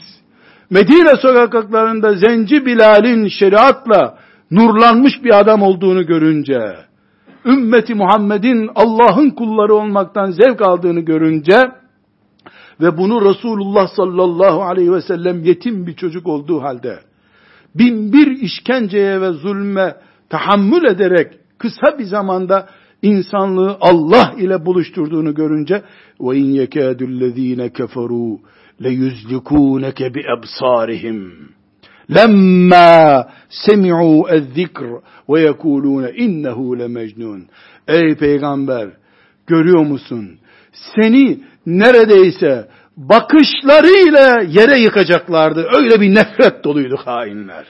Medine 0.70 1.16
sokaklarında 1.16 2.12
Zenci 2.12 2.66
Bilal'in 2.66 3.28
şeriatla 3.28 4.18
nurlanmış 4.50 5.12
bir 5.24 5.40
adam 5.40 5.62
olduğunu 5.62 6.06
görünce, 6.06 6.60
ümmeti 7.46 7.94
Muhammed'in 7.94 8.70
Allah'ın 8.74 9.30
kulları 9.30 9.74
olmaktan 9.74 10.30
zevk 10.30 10.62
aldığını 10.62 11.00
görünce, 11.00 11.56
ve 12.80 12.98
bunu 12.98 13.30
Resulullah 13.30 13.88
sallallahu 13.88 14.62
aleyhi 14.62 14.92
ve 14.92 15.02
sellem 15.02 15.44
yetim 15.44 15.86
bir 15.86 15.94
çocuk 15.94 16.26
olduğu 16.26 16.62
halde, 16.62 16.98
bin 17.74 18.12
bir 18.12 18.26
işkenceye 18.26 19.20
ve 19.20 19.30
zulme 19.30 19.96
tahammül 20.28 20.84
ederek 20.84 21.32
kısa 21.58 21.98
bir 21.98 22.04
zamanda 22.04 22.68
insanlığı 23.02 23.76
Allah 23.80 24.34
ile 24.38 24.66
buluşturduğunu 24.66 25.34
görünce 25.34 25.82
ve 26.20 26.36
in 26.36 26.50
yekâdullezîne 26.50 27.66
keferû 27.66 28.38
leyuzlikuneke 28.82 30.14
bi 30.14 30.22
ebsârihim 30.38 31.53
lemma 32.10 33.28
semi'u 33.48 34.28
ez-zikr 34.28 34.84
ve 35.28 35.40
yekulûne 35.40 36.10
innehu 36.10 36.78
lemecnun 36.78 37.46
ey 37.88 38.14
peygamber 38.14 38.88
görüyor 39.46 39.86
musun 39.86 40.38
seni 40.72 41.40
neredeyse 41.66 42.68
bakışlarıyla 42.96 44.40
yere 44.48 44.80
yıkacaklardı. 44.80 45.68
Öyle 45.76 46.00
bir 46.00 46.14
nefret 46.14 46.64
doluydu 46.64 46.96
hainler. 47.04 47.66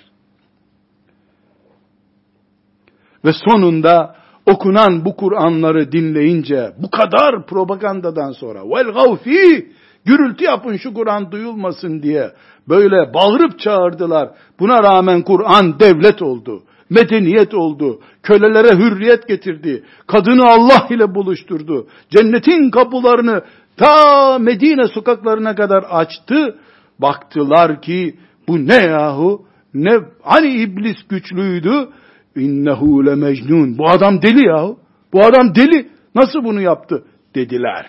Ve 3.25 3.31
sonunda 3.33 4.17
okunan 4.47 5.05
bu 5.05 5.17
Kur'anları 5.17 5.93
dinleyince 5.93 6.73
bu 6.79 6.91
kadar 6.91 7.47
propagandadan 7.47 8.33
sonra 8.33 8.61
vel 8.65 8.93
gavfi 8.93 9.73
gürültü 10.05 10.45
yapın 10.45 10.77
şu 10.77 10.95
Kur'an 10.95 11.33
duyulmasın 11.33 12.03
diye 12.03 12.31
böyle 12.69 13.15
bağırıp 13.15 13.59
çağırdılar. 13.59 14.31
Buna 14.61 14.83
rağmen 14.83 15.23
Kur'an 15.23 15.81
devlet 15.81 16.23
oldu. 16.23 16.63
Medeniyet 16.91 17.55
oldu. 17.55 18.01
Kölelere 18.23 18.79
hürriyet 18.79 19.29
getirdi. 19.29 19.85
Kadını 20.07 20.45
Allah 20.45 20.87
ile 20.91 21.15
buluşturdu. 21.15 21.87
Cennetin 22.11 22.71
kapılarını 22.71 23.43
ta 23.77 24.39
Medine 24.39 24.89
sokaklarına 24.89 25.55
kadar 25.55 25.85
açtı. 25.91 26.59
Baktılar 26.99 27.83
ki 27.83 28.17
bu 28.49 28.67
ne 28.67 28.75
yahu? 28.75 29.47
Ne 29.75 29.99
hani 30.23 30.49
iblis 30.49 30.97
güçlüydü? 31.09 31.89
İnnehu 32.37 33.07
le 33.07 33.15
mecnun. 33.15 33.79
Bu 33.79 33.91
adam 33.91 34.23
deli 34.23 34.47
yahu. 34.47 34.79
Bu 35.13 35.25
adam 35.25 35.55
deli. 35.55 35.89
Nasıl 36.15 36.45
bunu 36.45 36.61
yaptı? 36.61 37.05
Dediler. 37.35 37.87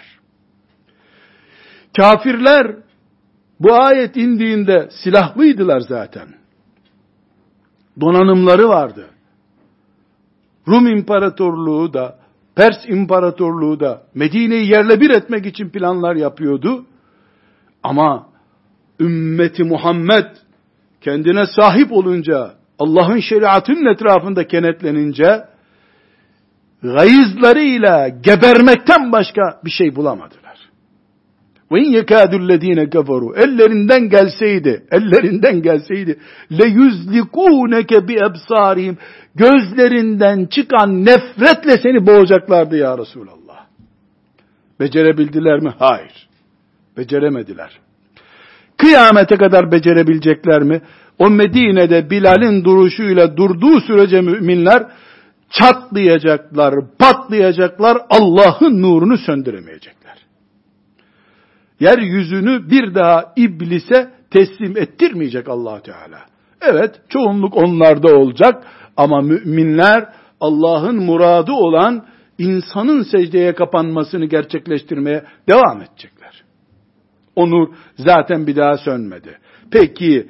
Kafirler 1.97 2.75
bu 3.59 3.73
ayet 3.73 4.17
indiğinde 4.17 4.89
silahlıydılar 5.03 5.79
zaten. 5.79 6.27
Donanımları 8.01 8.69
vardı. 8.69 9.07
Rum 10.67 10.87
İmparatorluğu 10.87 11.93
da, 11.93 12.19
Pers 12.55 12.77
İmparatorluğu 12.87 13.79
da 13.79 14.03
Medine'yi 14.13 14.71
yerle 14.71 15.01
bir 15.01 15.09
etmek 15.09 15.45
için 15.45 15.69
planlar 15.69 16.15
yapıyordu. 16.15 16.85
Ama 17.83 18.27
ümmeti 18.99 19.63
Muhammed 19.63 20.25
kendine 21.01 21.45
sahip 21.47 21.91
olunca, 21.91 22.53
Allah'ın 22.79 23.19
şeriatının 23.19 23.93
etrafında 23.93 24.47
kenetlenince, 24.47 25.45
gayızlarıyla 26.83 28.07
gebermekten 28.07 29.11
başka 29.11 29.41
bir 29.65 29.71
şey 29.71 29.95
bulamadılar. 29.95 30.44
Ve 31.71 31.79
in 31.79 31.91
yekâdullezîne 31.91 32.83
keferû. 32.83 33.37
Ellerinden 33.43 34.09
gelseydi, 34.09 34.83
ellerinden 34.91 35.61
gelseydi, 35.61 36.19
le 36.51 36.65
yüzlikûneke 36.65 38.07
bi 38.07 38.13
ebsârihim. 38.13 38.97
Gözlerinden 39.35 40.45
çıkan 40.45 41.05
nefretle 41.05 41.77
seni 41.83 42.07
boğacaklardı 42.07 42.77
ya 42.77 42.97
Resulallah. 42.97 43.65
Becerebildiler 44.79 45.59
mi? 45.59 45.73
Hayır. 45.79 46.27
Beceremediler. 46.97 47.69
Kıyamete 48.77 49.35
kadar 49.35 49.71
becerebilecekler 49.71 50.63
mi? 50.63 50.81
O 51.19 51.29
Medine'de 51.29 52.09
Bilal'in 52.09 52.63
duruşuyla 52.63 53.37
durduğu 53.37 53.81
sürece 53.81 54.21
müminler 54.21 54.83
çatlayacaklar, 55.49 56.75
patlayacaklar, 56.99 57.97
Allah'ın 58.09 58.81
nurunu 58.81 59.17
söndüremeyecekler. 59.17 60.04
Yeryüzünü 61.79 62.69
bir 62.69 62.95
daha 62.95 63.33
iblise 63.35 64.11
teslim 64.31 64.77
ettirmeyecek 64.77 65.49
allah 65.49 65.81
Teala. 65.81 66.19
Evet, 66.61 67.01
çoğunluk 67.09 67.57
onlarda 67.57 68.15
olacak 68.15 68.63
ama 68.97 69.21
müminler 69.21 70.09
Allah'ın 70.39 70.95
muradı 70.95 71.51
olan 71.51 72.05
insanın 72.37 73.03
secdeye 73.03 73.55
kapanmasını 73.55 74.25
gerçekleştirmeye 74.25 75.23
devam 75.49 75.81
edecekler. 75.81 76.43
O 77.35 77.49
nur 77.49 77.67
zaten 77.97 78.47
bir 78.47 78.55
daha 78.55 78.77
sönmedi. 78.77 79.37
Peki 79.71 80.27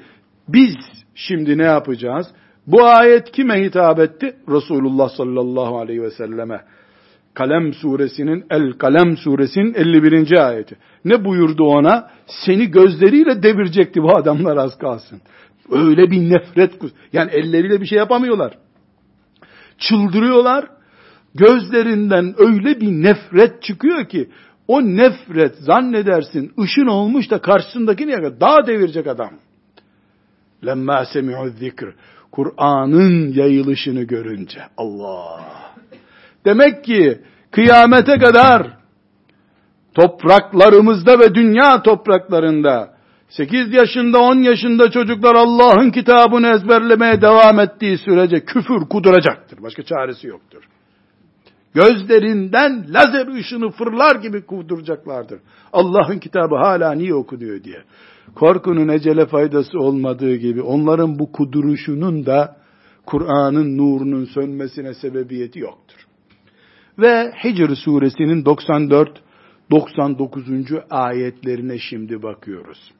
biz 0.47 0.75
şimdi 1.15 1.57
ne 1.57 1.65
yapacağız? 1.65 2.27
Bu 2.67 2.85
ayet 2.85 3.31
kime 3.31 3.63
hitap 3.63 3.99
etti? 3.99 4.35
Resulullah 4.49 5.09
sallallahu 5.09 5.79
aleyhi 5.79 6.01
ve 6.01 6.11
selleme. 6.11 6.61
Kalem 7.35 7.73
suresinin 7.73 8.45
El 8.49 8.71
Kalem 8.71 9.17
suresinin 9.17 9.73
51. 9.73 10.31
ayeti. 10.47 10.77
Ne 11.05 11.25
buyurdu 11.25 11.63
ona? 11.63 12.09
Seni 12.45 12.71
gözleriyle 12.71 13.43
devirecekti 13.43 14.03
bu 14.03 14.17
adamlar 14.17 14.57
az 14.57 14.77
kalsın. 14.77 15.21
Öyle 15.71 16.11
bir 16.11 16.29
nefret. 16.29 16.73
Yani 17.13 17.31
elleriyle 17.31 17.81
bir 17.81 17.85
şey 17.85 17.97
yapamıyorlar. 17.97 18.57
Çıldırıyorlar. 19.77 20.65
Gözlerinden 21.35 22.35
öyle 22.37 22.81
bir 22.81 22.91
nefret 22.91 23.63
çıkıyor 23.63 24.05
ki 24.05 24.29
o 24.67 24.81
nefret 24.81 25.55
zannedersin 25.55 26.53
ışın 26.59 26.87
olmuş 26.87 27.31
da 27.31 27.41
karşısındaki 27.41 28.07
niye 28.07 28.39
daha 28.39 28.67
devirecek 28.67 29.07
adam. 29.07 29.31
Lemma 30.65 31.05
semi'u 31.05 31.49
zikr. 31.49 31.85
Kur'an'ın 32.31 33.33
yayılışını 33.33 34.03
görünce 34.03 34.59
Allah. 34.77 35.41
Demek 36.45 36.83
ki 36.83 37.21
kıyamete 37.51 38.17
kadar 38.17 38.77
topraklarımızda 39.93 41.19
ve 41.19 41.35
dünya 41.35 41.81
topraklarında 41.81 42.95
8 43.29 43.73
yaşında 43.73 44.19
10 44.19 44.35
yaşında 44.35 44.91
çocuklar 44.91 45.35
Allah'ın 45.35 45.91
kitabını 45.91 46.47
ezberlemeye 46.47 47.21
devam 47.21 47.59
ettiği 47.59 47.97
sürece 47.97 48.45
küfür 48.45 48.79
kuduracaktır. 48.89 49.63
Başka 49.63 49.83
çaresi 49.83 50.27
yoktur. 50.27 50.63
Gözlerinden 51.73 52.85
lazer 52.89 53.27
ışını 53.27 53.71
fırlar 53.71 54.15
gibi 54.15 54.45
kuduracaklardır. 54.45 55.39
Allah'ın 55.73 56.19
kitabı 56.19 56.55
hala 56.55 56.91
niye 56.91 57.13
okunuyor 57.13 57.63
diye. 57.63 57.83
Korkunun 58.35 58.87
ecele 58.87 59.25
faydası 59.25 59.79
olmadığı 59.79 60.35
gibi 60.35 60.61
onların 60.61 61.19
bu 61.19 61.31
kuduruşunun 61.31 62.25
da 62.25 62.57
Kur'an'ın 63.05 63.77
nurunun 63.77 64.25
sönmesine 64.25 64.93
sebebiyeti 64.93 65.59
yoktur. 65.59 66.04
Ve 66.99 67.31
Hicr 67.43 67.75
suresinin 67.75 68.45
94 68.45 69.21
99. 69.71 70.43
ayetlerine 70.89 71.79
şimdi 71.79 72.23
bakıyoruz. 72.23 72.91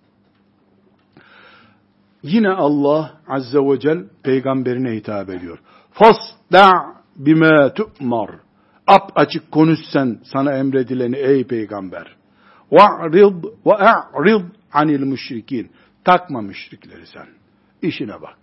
Yine 2.23 2.49
Allah 2.49 3.11
azze 3.27 3.59
ve 3.59 3.79
cel 3.79 3.97
peygamberine 4.23 4.95
hitap 4.95 5.29
ediyor. 5.29 5.59
Fasda 5.91 6.71
bime 7.15 7.73
tu'mar. 7.73 8.29
Ap 8.87 9.11
açık 9.15 9.51
konuş 9.51 9.79
sen 9.93 10.19
sana 10.33 10.53
emredileni 10.57 11.15
ey 11.15 11.47
peygamber. 11.47 12.15
Ve'rid 12.71 13.43
ve'rid 13.65 14.41
anil 14.73 14.99
müşrikin. 14.99 15.71
Takma 16.03 16.41
müşrikleri 16.41 17.07
sen. 17.07 17.27
İşine 17.81 18.21
bak. 18.21 18.37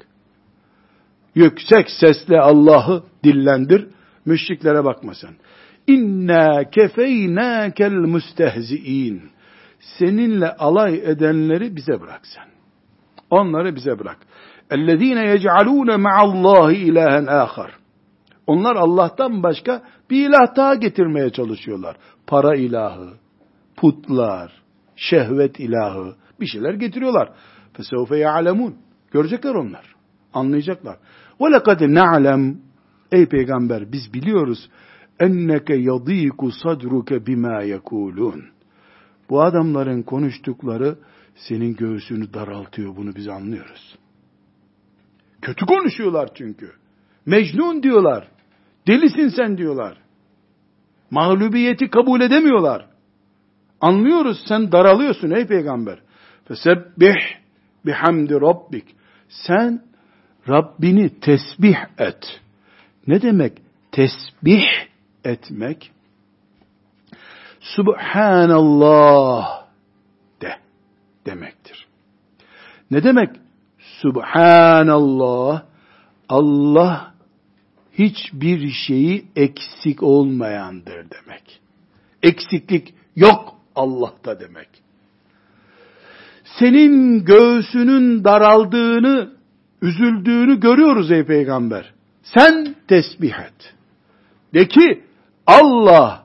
Yüksek 1.35 1.91
sesle 1.91 2.41
Allah'ı 2.41 3.03
dillendir. 3.25 3.89
Müşriklere 4.26 4.84
bakma 4.84 5.14
sen. 5.14 5.36
İnna 5.88 6.70
kefeynâkel 6.70 7.92
müstehzi'in. 7.92 9.22
Seninle 9.80 10.56
alay 10.56 10.96
edenleri 10.96 11.76
bize 11.76 12.02
bırak 12.02 12.22
sen. 12.24 12.46
Onları 13.30 13.76
bize 13.76 14.00
bırak. 14.00 14.18
اَلَّذ۪ينَ 14.72 15.20
يَجْعَلُونَ 15.36 15.90
مَعَ 16.08 16.18
اللّٰهِ 16.22 16.74
اِلَٰهًا 16.74 17.46
آخَرٍ 17.46 17.70
Onlar 18.48 18.76
Allah'tan 18.76 19.44
başka 19.44 19.84
bir 20.10 20.30
ilah 20.30 20.56
daha 20.56 20.76
getirmeye 20.76 21.30
çalışıyorlar. 21.30 21.98
Para 22.28 22.56
ilahı, 22.56 23.10
putlar, 23.76 24.52
şehvet 24.96 25.60
ilahı, 25.60 26.16
bir 26.40 26.46
şeyler 26.46 26.74
getiriyorlar. 26.74 27.30
فَسَوْفَ 27.74 28.10
يَعْلَمُونَ 28.10 28.74
Görecekler 29.12 29.56
onlar. 29.56 29.96
Anlayacaklar. 30.34 30.98
وَلَقَدْ 31.40 31.84
نَعْلَمْ 31.84 32.56
Ey 33.13 33.27
peygamber 33.27 33.93
biz 33.93 34.15
biliyoruz 34.15 34.69
enneke 35.21 35.75
yadiku 35.75 36.51
sadruke 36.51 37.27
bima 37.27 37.63
yekulun. 37.63 38.45
Bu 39.31 39.43
adamların 39.43 40.03
konuştukları 40.03 40.99
senin 41.35 41.77
göğsünü 41.77 42.35
daraltıyor 42.35 42.97
bunu 42.97 43.17
biz 43.17 43.29
anlıyoruz. 43.29 43.99
Kötü 45.43 45.67
konuşuyorlar 45.67 46.29
çünkü. 46.35 46.73
Mecnun 47.27 47.83
diyorlar. 47.83 48.29
Delisin 48.87 49.29
sen 49.29 49.59
diyorlar. 49.59 49.99
Mağlubiyeti 51.11 51.91
kabul 51.91 52.21
edemiyorlar. 52.21 52.87
Anlıyoruz 53.81 54.45
sen 54.49 54.73
daralıyorsun 54.73 55.31
ey 55.31 55.47
peygamber. 55.47 55.99
Fesebbih 56.45 57.15
bihamdi 57.87 58.35
rabbik. 58.35 58.97
Sen 59.29 59.83
Rabbini 60.49 61.21
tesbih 61.21 61.77
et. 61.99 62.42
Ne 63.07 63.23
demek 63.23 63.53
tesbih 63.93 64.65
etmek? 65.25 65.91
Subhanallah 67.61 69.47
de 70.43 70.57
demektir. 71.27 71.87
Ne 72.91 73.03
demek 73.03 73.31
Subhanallah? 73.79 75.63
Allah 76.29 77.15
hiçbir 77.93 78.71
şeyi 78.71 79.27
eksik 79.37 80.03
olmayandır 80.03 81.07
demek. 81.11 81.61
Eksiklik 82.23 82.95
yok 83.17 83.55
Allah'ta 83.75 84.41
demek. 84.41 84.69
Senin 86.59 87.25
göğsünün 87.25 88.25
daraldığını, 88.25 89.33
üzüldüğünü 89.83 90.61
görüyoruz 90.61 91.11
ey 91.11 91.25
peygamber. 91.25 91.93
Sen 92.23 92.75
tesbih 92.89 93.35
et. 93.35 93.75
De 94.55 94.69
ki 94.69 95.05
Allah 95.47 96.25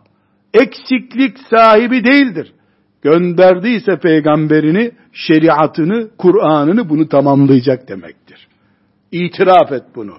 eksiklik 0.53 1.37
sahibi 1.49 2.03
değildir. 2.03 2.53
Gönderdiyse 3.01 3.99
peygamberini, 3.99 4.91
şeriatını, 5.13 6.09
Kur'an'ını 6.17 6.89
bunu 6.89 7.09
tamamlayacak 7.09 7.87
demektir. 7.87 8.47
İtiraf 9.11 9.71
et 9.71 9.83
bunu. 9.95 10.15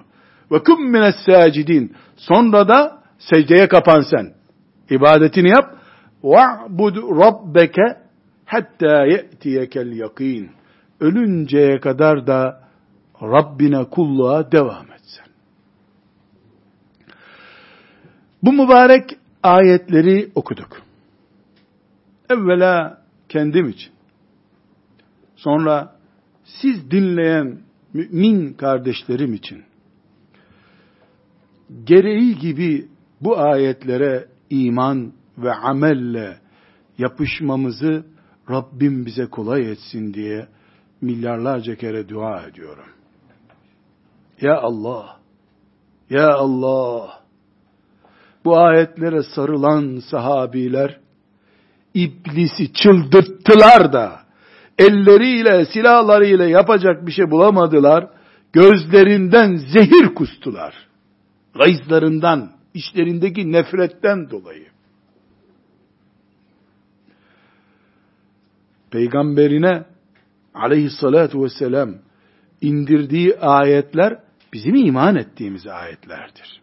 Ve 0.51 0.63
kum 0.63 0.91
mines. 0.91 1.15
Sonra 2.17 2.67
da 2.67 3.01
secdeye 3.17 3.67
kapan 3.67 4.01
sen. 4.01 4.33
İbadetini 4.89 5.49
yap. 5.49 5.75
Ve'bud 6.23 6.95
rabbeke 6.95 7.97
hatta 8.45 9.05
ye'tiyekel 9.05 9.91
yakin. 9.91 10.51
Ölünceye 10.99 11.79
kadar 11.79 12.27
da 12.27 12.61
Rabbine 13.21 13.83
kulluğa 13.83 14.51
devam 14.51 14.85
et 14.91 15.01
sen. 15.03 15.25
Bu 18.43 18.53
mübarek 18.53 19.17
ayetleri 19.43 20.31
okuduk. 20.35 20.81
Evvela 22.29 23.01
kendim 23.29 23.69
için. 23.69 23.91
Sonra 25.35 25.95
siz 26.43 26.91
dinleyen 26.91 27.59
mümin 27.93 28.53
kardeşlerim 28.53 29.33
için 29.33 29.63
gereği 31.83 32.37
gibi 32.37 32.87
bu 33.21 33.39
ayetlere 33.39 34.27
iman 34.49 35.13
ve 35.37 35.53
amelle 35.53 36.37
yapışmamızı 36.97 38.05
Rabbim 38.49 39.05
bize 39.05 39.25
kolay 39.25 39.71
etsin 39.71 40.13
diye 40.13 40.47
milyarlarca 41.01 41.75
kere 41.75 42.09
dua 42.09 42.43
ediyorum. 42.43 42.85
Ya 44.41 44.57
Allah, 44.61 45.19
Ya 46.09 46.33
Allah, 46.33 47.18
bu 48.49 48.59
ayetlere 48.59 49.23
sarılan 49.23 49.99
sahabiler, 50.11 50.99
iblisi 51.93 52.73
çıldırttılar 52.73 53.93
da, 53.93 54.19
elleriyle, 54.77 55.65
silahlarıyla 55.65 56.45
yapacak 56.45 57.07
bir 57.07 57.11
şey 57.11 57.31
bulamadılar, 57.31 58.07
gözlerinden 58.53 59.55
zehir 59.55 60.15
kustular. 60.15 60.87
Gayzlarından, 61.55 62.51
işlerindeki 62.73 63.51
nefretten 63.51 64.29
dolayı. 64.29 64.67
Peygamberine 68.91 69.83
aleyhissalatu 70.53 71.43
vesselam 71.43 71.89
indirdiği 72.61 73.39
ayetler 73.39 74.19
bizim 74.53 74.75
iman 74.75 75.15
ettiğimiz 75.15 75.67
ayetlerdir. 75.67 76.58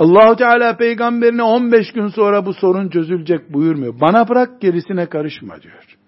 Allahu 0.00 0.36
Teala 0.36 0.76
peygamberine 0.76 1.42
15 1.42 1.92
gün 1.92 2.08
sonra 2.08 2.46
bu 2.46 2.54
sorun 2.54 2.88
çözülecek 2.88 3.52
buyurmuyor. 3.52 4.00
Bana 4.00 4.28
bırak 4.28 4.60
gerisine 4.60 5.08
karışma 5.08 5.62
diyor. 5.62 5.98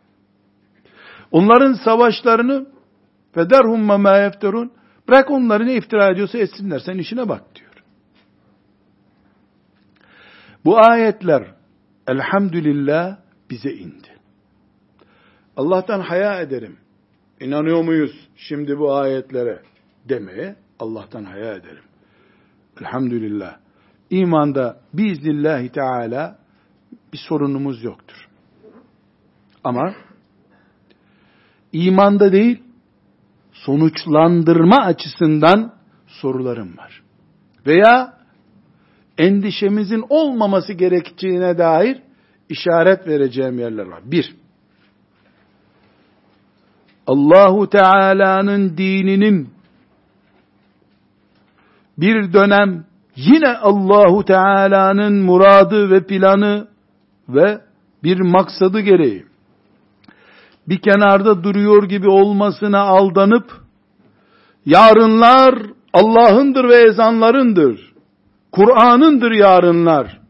Onların 1.30 1.72
savaşlarını 1.72 2.66
federhum 3.34 3.84
ma 3.84 4.18
yefterun 4.18 4.72
bırak 5.08 5.30
onları 5.30 5.66
ne 5.66 5.74
iftira 5.74 6.10
ediyorsa 6.10 6.38
etsinler 6.38 6.78
sen 6.78 6.98
işine 6.98 7.28
bak 7.28 7.42
diyor. 7.54 7.72
Bu 10.64 10.78
ayetler 10.78 11.42
elhamdülillah 12.06 13.16
bize 13.50 13.70
indi. 13.70 14.08
Allah'tan 15.56 16.00
haya 16.00 16.40
ederim. 16.40 16.76
İnanıyor 17.40 17.82
muyuz 17.82 18.28
şimdi 18.36 18.78
bu 18.78 18.94
ayetlere 18.94 19.62
demeye 20.08 20.56
Allah'tan 20.78 21.24
haya 21.24 21.54
ederim. 21.54 21.84
Elhamdülillah. 22.80 23.61
İmanda 24.12 24.80
biiznillahü 24.94 25.68
teala 25.68 26.38
bir 27.12 27.18
sorunumuz 27.18 27.84
yoktur. 27.84 28.28
Ama 29.64 29.94
imanda 31.72 32.32
değil, 32.32 32.62
sonuçlandırma 33.52 34.76
açısından 34.76 35.74
sorularım 36.06 36.78
var. 36.78 37.02
Veya 37.66 38.18
endişemizin 39.18 40.04
olmaması 40.08 40.72
gerektiğine 40.72 41.58
dair 41.58 42.02
işaret 42.48 43.06
vereceğim 43.06 43.58
yerler 43.58 43.86
var. 43.86 44.02
Bir, 44.04 44.34
Allahu 47.06 47.70
Teala'nın 47.70 48.76
dininin 48.76 49.50
bir 51.98 52.32
dönem 52.32 52.91
yine 53.16 53.48
Allahu 53.48 54.24
Teala'nın 54.24 55.22
muradı 55.22 55.90
ve 55.90 56.06
planı 56.06 56.68
ve 57.28 57.60
bir 58.02 58.20
maksadı 58.20 58.80
gereği 58.80 59.32
bir 60.68 60.78
kenarda 60.78 61.44
duruyor 61.44 61.82
gibi 61.88 62.08
olmasına 62.08 62.80
aldanıp 62.80 63.52
yarınlar 64.66 65.58
Allah'ındır 65.92 66.68
ve 66.68 66.74
ezanlarındır. 66.74 67.92
Kur'an'ındır 68.52 69.32
yarınlar 69.32 70.20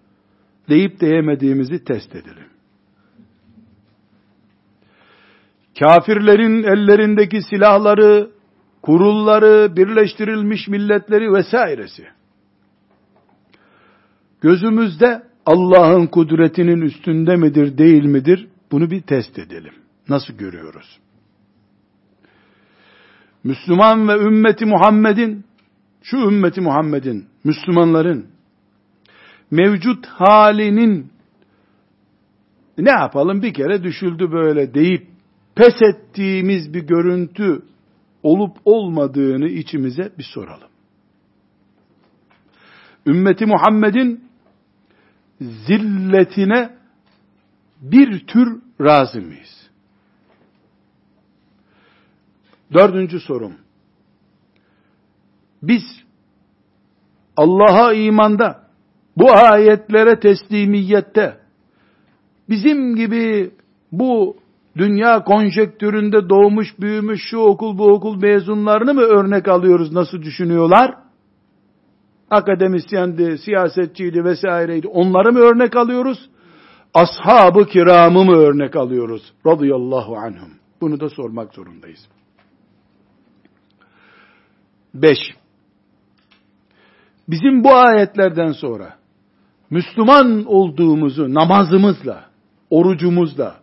deyip 0.69 1.01
deyemediğimizi 1.01 1.85
test 1.85 2.15
edelim. 2.15 2.47
Kafirlerin 5.79 6.63
ellerindeki 6.63 7.43
silahları, 7.43 8.31
kurulları, 8.83 9.77
birleştirilmiş 9.77 10.69
milletleri 10.69 11.33
vesairesi. 11.33 12.07
Gözümüzde 14.43 15.23
Allah'ın 15.47 16.07
kudretinin 16.07 16.81
üstünde 16.81 17.37
midir, 17.37 17.79
değil 17.79 18.05
midir? 18.05 18.49
Bunu 18.73 18.91
bir 18.91 19.03
test 19.03 19.39
edelim. 19.39 19.73
Nasıl 20.09 20.35
görüyoruz? 20.35 20.99
Müslüman 23.45 24.09
ve 24.09 24.13
ümmeti 24.13 24.67
Muhammed'in, 24.67 25.45
şu 26.03 26.17
ümmeti 26.17 26.61
Muhammed'in, 26.61 27.27
Müslümanların 27.45 28.27
mevcut 29.51 30.07
halinin 30.07 31.13
ne 32.79 32.91
yapalım 32.91 33.43
bir 33.43 33.55
kere 33.55 33.83
düşüldü 33.83 34.33
böyle 34.33 34.75
deyip 34.75 35.07
pes 35.55 35.83
ettiğimiz 35.83 36.75
bir 36.75 36.83
görüntü 36.83 37.63
olup 38.23 38.57
olmadığını 38.65 39.49
içimize 39.49 40.13
bir 40.19 40.27
soralım. 40.35 40.69
Ümmeti 43.07 43.47
Muhammed'in 43.47 44.32
zilletine 45.43 46.77
bir 47.81 48.27
tür 48.27 48.63
razı 48.81 49.21
mıyız? 49.21 49.71
Dördüncü 52.73 53.21
sorum. 53.21 53.53
Biz 55.63 55.83
Allah'a 57.37 57.93
imanda, 57.93 58.67
bu 59.17 59.33
ayetlere 59.33 60.21
teslimiyette, 60.21 61.41
bizim 62.49 62.97
gibi 62.97 63.55
bu 63.93 64.37
dünya 64.77 65.25
konjektüründe 65.25 66.29
doğmuş 66.29 66.81
büyümüş 66.81 67.21
şu 67.31 67.39
okul 67.39 67.79
bu 67.79 67.87
okul 67.93 68.17
mezunlarını 68.17 68.95
mı 68.95 69.01
örnek 69.01 69.49
alıyoruz 69.49 69.93
nasıl 69.93 70.23
düşünüyorlar? 70.23 71.02
Akademisyendi, 72.33 73.39
siyasetçiydi 73.39 74.25
vesaireydi. 74.25 74.89
Onları 74.89 75.33
mı 75.33 75.39
örnek 75.39 75.77
alıyoruz? 75.77 76.31
Ashab-ı 76.95 77.67
kiramı 77.67 78.25
mı 78.25 78.37
örnek 78.37 78.77
alıyoruz? 78.77 79.33
Radıyallahu 79.47 80.17
anhum. 80.17 80.51
Bunu 80.81 81.01
da 81.01 81.09
sormak 81.09 81.55
zorundayız. 81.55 82.09
Beş. 84.95 85.19
Bizim 87.29 87.65
bu 87.65 87.75
ayetlerden 87.75 88.53
sonra 88.53 88.95
Müslüman 89.71 90.45
olduğumuzu 90.47 91.35
namazımızla, 91.35 92.25
orucumuzla, 92.71 93.57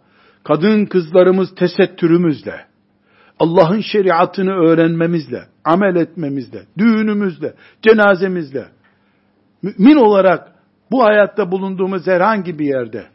kadın 0.44 0.86
kızlarımız 0.86 1.56
tesettürümüzle, 1.56 2.66
Allah'ın 3.40 3.82
şeriatını 3.82 4.52
öğrenmemizle, 4.52 5.44
amel 5.70 5.96
etmemizde, 5.96 6.66
düğünümüzde, 6.78 7.56
cenazemizde, 7.82 8.66
mümin 9.62 9.96
olarak 9.96 10.56
bu 10.92 11.04
hayatta 11.04 11.52
bulunduğumuz 11.52 12.08
herhangi 12.08 12.60
bir 12.60 12.66
yerde, 12.66 13.08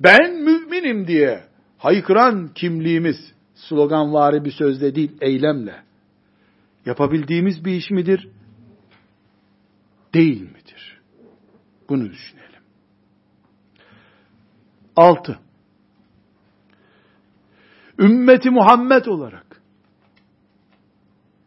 ben 0.00 0.34
müminim 0.34 1.06
diye 1.06 1.44
haykıran 1.78 2.50
kimliğimiz, 2.54 3.16
sloganvari 3.54 4.44
bir 4.44 4.50
sözle 4.50 4.94
değil, 4.94 5.16
eylemle, 5.20 5.82
yapabildiğimiz 6.86 7.64
bir 7.64 7.72
iş 7.72 7.90
midir? 7.90 8.28
Değil 10.14 10.40
midir? 10.40 11.00
Bunu 11.88 12.10
düşünelim. 12.10 12.62
Altı. 14.96 15.38
Ümmeti 17.98 18.50
Muhammed 18.50 19.06
olarak 19.06 19.45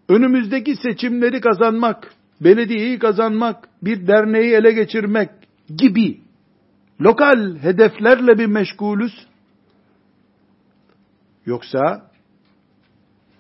önümüzdeki 0.10 0.76
seçimleri 0.76 1.42
kazanmak, 1.42 2.14
belediyeyi 2.42 3.00
kazanmak, 3.00 3.70
bir 3.82 4.08
derneği 4.08 4.54
ele 4.54 4.72
geçirmek 4.72 5.30
gibi 5.78 6.20
lokal 7.02 7.58
hedeflerle 7.58 8.40
bir 8.40 8.46
meşgulüz. 8.46 9.28
Yoksa 11.46 12.10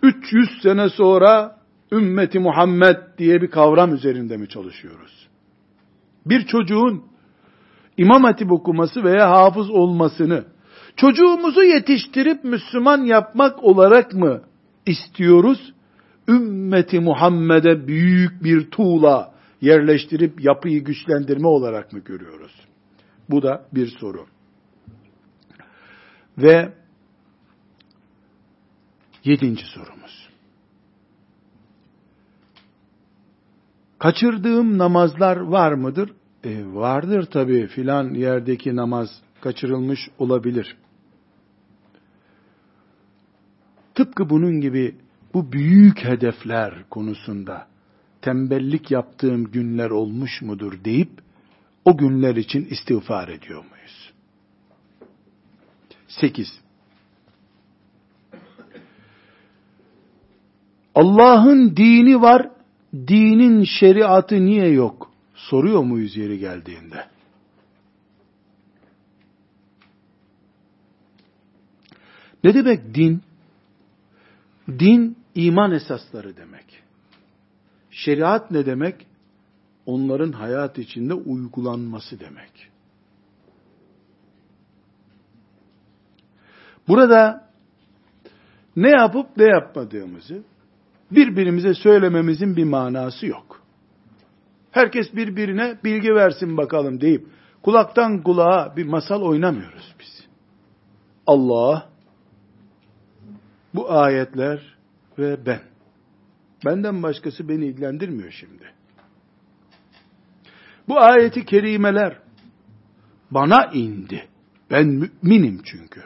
300 0.04 0.62
sene 0.62 0.90
sonra 0.90 1.60
ümmeti 1.92 2.40
Muhammed 2.40 2.98
diye 3.18 3.42
bir 3.42 3.52
kavram 3.52 3.94
üzerinde 3.94 4.38
mi 4.38 4.50
çalışıyoruz? 4.50 5.28
Bir 6.26 6.46
çocuğun 6.46 7.04
imam 7.98 8.24
hatip 8.24 8.52
okuması 8.52 9.04
veya 9.04 9.30
hafız 9.32 9.70
olmasını 9.70 10.46
çocuğumuzu 10.96 11.64
yetiştirip 11.64 12.44
Müslüman 12.44 13.04
yapmak 13.04 13.64
olarak 13.64 14.14
mı 14.14 14.42
istiyoruz? 14.86 15.74
Ümmeti 16.30 17.00
Muhammed'e 17.00 17.88
büyük 17.88 18.44
bir 18.44 18.72
tuğla 18.72 19.34
yerleştirip 19.62 20.44
yapıyı 20.44 20.84
güçlendirme 20.84 21.48
olarak 21.48 21.94
mı 21.94 22.00
görüyoruz? 22.00 22.68
Bu 23.30 23.44
da 23.44 23.66
bir 23.74 23.88
soru. 23.88 24.26
Ve 26.38 26.74
yedinci 29.24 29.66
sorumuz. 29.66 30.30
Kaçırdığım 34.00 34.78
namazlar 34.78 35.38
var 35.38 35.74
mıdır? 35.74 36.14
E, 36.44 36.66
vardır 36.66 37.26
tabi 37.26 37.68
filan 37.68 38.14
yerdeki 38.14 38.76
namaz 38.76 39.10
kaçırılmış 39.42 40.00
olabilir. 40.18 40.78
Tıpkı 43.96 44.30
bunun 44.30 44.62
gibi 44.62 44.96
bu 45.34 45.52
büyük 45.52 46.04
hedefler 46.04 46.74
konusunda 46.90 47.68
tembellik 48.22 48.92
yaptığım 48.92 49.52
günler 49.52 49.90
olmuş 49.90 50.42
mudur 50.42 50.84
deyip 50.84 51.12
o 51.86 51.98
günler 51.98 52.36
için 52.36 52.66
istiğfar 52.66 53.28
ediyor 53.28 53.64
muyuz? 53.70 54.14
Sekiz. 56.08 56.60
Allah'ın 60.96 61.76
dini 61.76 62.22
var, 62.22 62.50
dinin 62.94 63.64
şeriatı 63.64 64.46
niye 64.46 64.70
yok? 64.70 65.12
Soruyor 65.36 65.84
muyuz 65.84 66.18
yeri 66.18 66.40
geldiğinde? 66.40 67.06
Ne 72.44 72.54
demek 72.54 72.96
din? 72.96 73.22
Din 74.80 75.18
iman 75.36 75.72
esasları 75.72 76.38
demek. 76.38 76.84
Şeriat 77.92 78.52
ne 78.52 78.66
demek? 78.66 79.08
Onların 79.86 80.32
hayat 80.32 80.78
içinde 80.78 81.14
uygulanması 81.14 82.20
demek. 82.20 82.70
Burada 86.88 87.50
ne 88.76 88.90
yapıp 88.90 89.38
ne 89.38 89.44
yapmadığımızı 89.44 90.44
birbirimize 91.12 91.74
söylememizin 91.74 92.56
bir 92.56 92.64
manası 92.64 93.26
yok. 93.26 93.62
Herkes 94.72 95.16
birbirine 95.16 95.78
bilgi 95.84 96.16
versin 96.16 96.58
bakalım 96.58 97.02
deyip 97.02 97.28
kulaktan 97.62 98.24
kulağa 98.24 98.74
bir 98.78 98.86
masal 98.86 99.22
oynamıyoruz 99.22 99.96
biz. 100.00 100.28
Allah 101.28 101.89
bu 103.76 103.92
ayetler 103.92 104.78
ve 105.18 105.46
ben. 105.46 105.62
Benden 106.66 107.04
başkası 107.04 107.50
beni 107.50 107.66
ilgilendirmiyor 107.66 108.32
şimdi. 108.32 108.74
Bu 110.88 111.00
ayeti 111.00 111.46
kerimeler 111.46 112.20
bana 113.32 113.66
indi. 113.74 114.28
Ben 114.72 114.88
müminim 114.88 115.62
çünkü. 115.64 116.02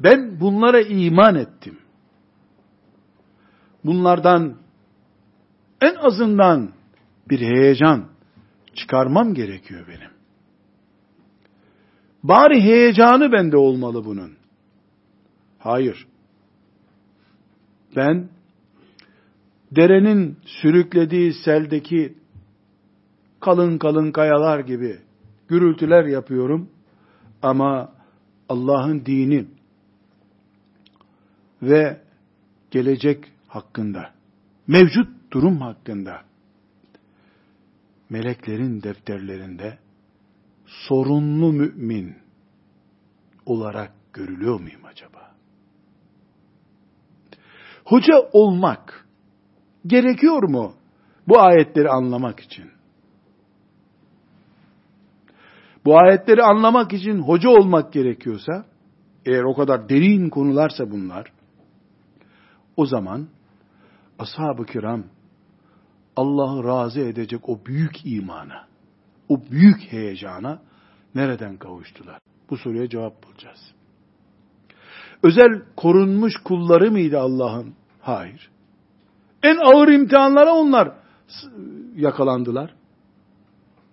Ben 0.00 0.40
bunlara 0.40 0.80
iman 0.80 1.34
ettim. 1.34 1.78
Bunlardan 3.84 4.58
en 5.80 5.94
azından 5.94 6.72
bir 7.30 7.40
heyecan 7.40 8.08
çıkarmam 8.74 9.34
gerekiyor 9.34 9.86
benim. 9.88 10.11
Bari 12.22 12.62
heyecanı 12.62 13.32
bende 13.32 13.56
olmalı 13.56 14.04
bunun. 14.04 14.32
Hayır. 15.58 16.06
Ben 17.96 18.28
derenin 19.70 20.38
sürüklediği 20.44 21.32
seldeki 21.32 22.14
kalın 23.40 23.78
kalın 23.78 24.12
kayalar 24.12 24.60
gibi 24.60 24.98
gürültüler 25.48 26.04
yapıyorum 26.04 26.70
ama 27.42 27.92
Allah'ın 28.48 29.06
dini 29.06 29.46
ve 31.62 32.00
gelecek 32.70 33.24
hakkında, 33.48 34.12
mevcut 34.66 35.32
durum 35.32 35.60
hakkında 35.60 36.22
meleklerin 38.10 38.82
defterlerinde 38.82 39.78
sorunlu 40.88 41.52
mümin 41.52 42.16
olarak 43.46 43.92
görülüyor 44.12 44.60
muyum 44.60 44.84
acaba? 44.84 45.34
Hoca 47.84 48.14
olmak 48.32 49.06
gerekiyor 49.86 50.48
mu 50.48 50.74
bu 51.28 51.40
ayetleri 51.40 51.88
anlamak 51.88 52.40
için? 52.40 52.70
Bu 55.84 55.98
ayetleri 55.98 56.42
anlamak 56.42 56.92
için 56.92 57.18
hoca 57.18 57.50
olmak 57.50 57.92
gerekiyorsa, 57.92 58.64
eğer 59.26 59.42
o 59.42 59.54
kadar 59.54 59.88
derin 59.88 60.30
konularsa 60.30 60.90
bunlar, 60.90 61.32
o 62.76 62.86
zaman 62.86 63.28
ashab-ı 64.18 64.66
kiram 64.66 65.04
Allah'ı 66.16 66.64
razı 66.64 67.00
edecek 67.00 67.48
o 67.48 67.66
büyük 67.66 68.06
imana, 68.06 68.66
o 69.28 69.40
büyük 69.50 69.80
heyecana 69.92 70.62
nereden 71.14 71.56
kavuştular? 71.56 72.18
Bu 72.50 72.56
soruya 72.56 72.88
cevap 72.88 73.26
bulacağız. 73.26 73.72
Özel 75.22 75.62
korunmuş 75.76 76.32
kulları 76.44 76.90
mıydı 76.90 77.18
Allah'ın? 77.18 77.74
Hayır. 78.00 78.50
En 79.42 79.56
ağır 79.56 79.88
imtihanlara 79.88 80.54
onlar 80.54 80.92
yakalandılar. 81.96 82.74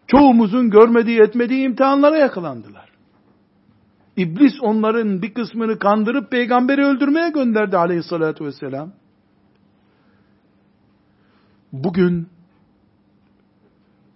Çoğumuzun 0.08 0.70
görmediği 0.70 1.22
etmediği 1.22 1.66
imtihanlara 1.66 2.18
yakalandılar. 2.18 2.90
İblis 4.18 4.54
onların 4.62 5.22
bir 5.22 5.34
kısmını 5.34 5.80
kandırıp 5.80 6.32
peygamberi 6.32 6.86
öldürmeye 6.86 7.30
gönderdi 7.30 7.78
aleyhissalatü 7.78 8.46
vesselam. 8.46 8.92
Bugün 11.74 12.28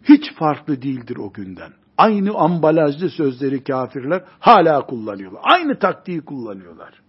hiç 0.03 0.33
farklı 0.33 0.81
değildir 0.81 1.17
o 1.17 1.33
günden. 1.33 1.73
Aynı 1.97 2.37
ambalajlı 2.37 3.09
sözleri 3.09 3.63
kafirler 3.63 4.23
hala 4.39 4.85
kullanıyorlar. 4.85 5.41
Aynı 5.43 5.79
taktiği 5.79 6.21
kullanıyorlar. 6.21 7.01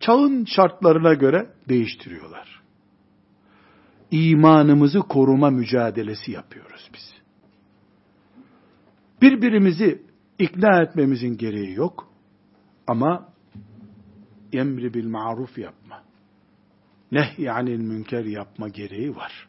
Çağın 0.00 0.44
şartlarına 0.44 1.14
göre 1.14 1.50
değiştiriyorlar. 1.68 2.62
İmanımızı 4.10 5.00
koruma 5.00 5.50
mücadelesi 5.50 6.32
yapıyoruz 6.32 6.90
biz. 6.94 7.14
Birbirimizi 9.22 10.02
ikna 10.38 10.82
etmemizin 10.82 11.36
gereği 11.36 11.74
yok. 11.74 12.08
Ama 12.86 13.28
emri 14.52 14.94
bil 14.94 15.06
maruf 15.06 15.58
yapma. 15.58 16.02
Nehy 17.12 17.50
anil 17.50 17.80
münker 17.80 18.24
yapma 18.24 18.68
gereği 18.68 19.16
var. 19.16 19.48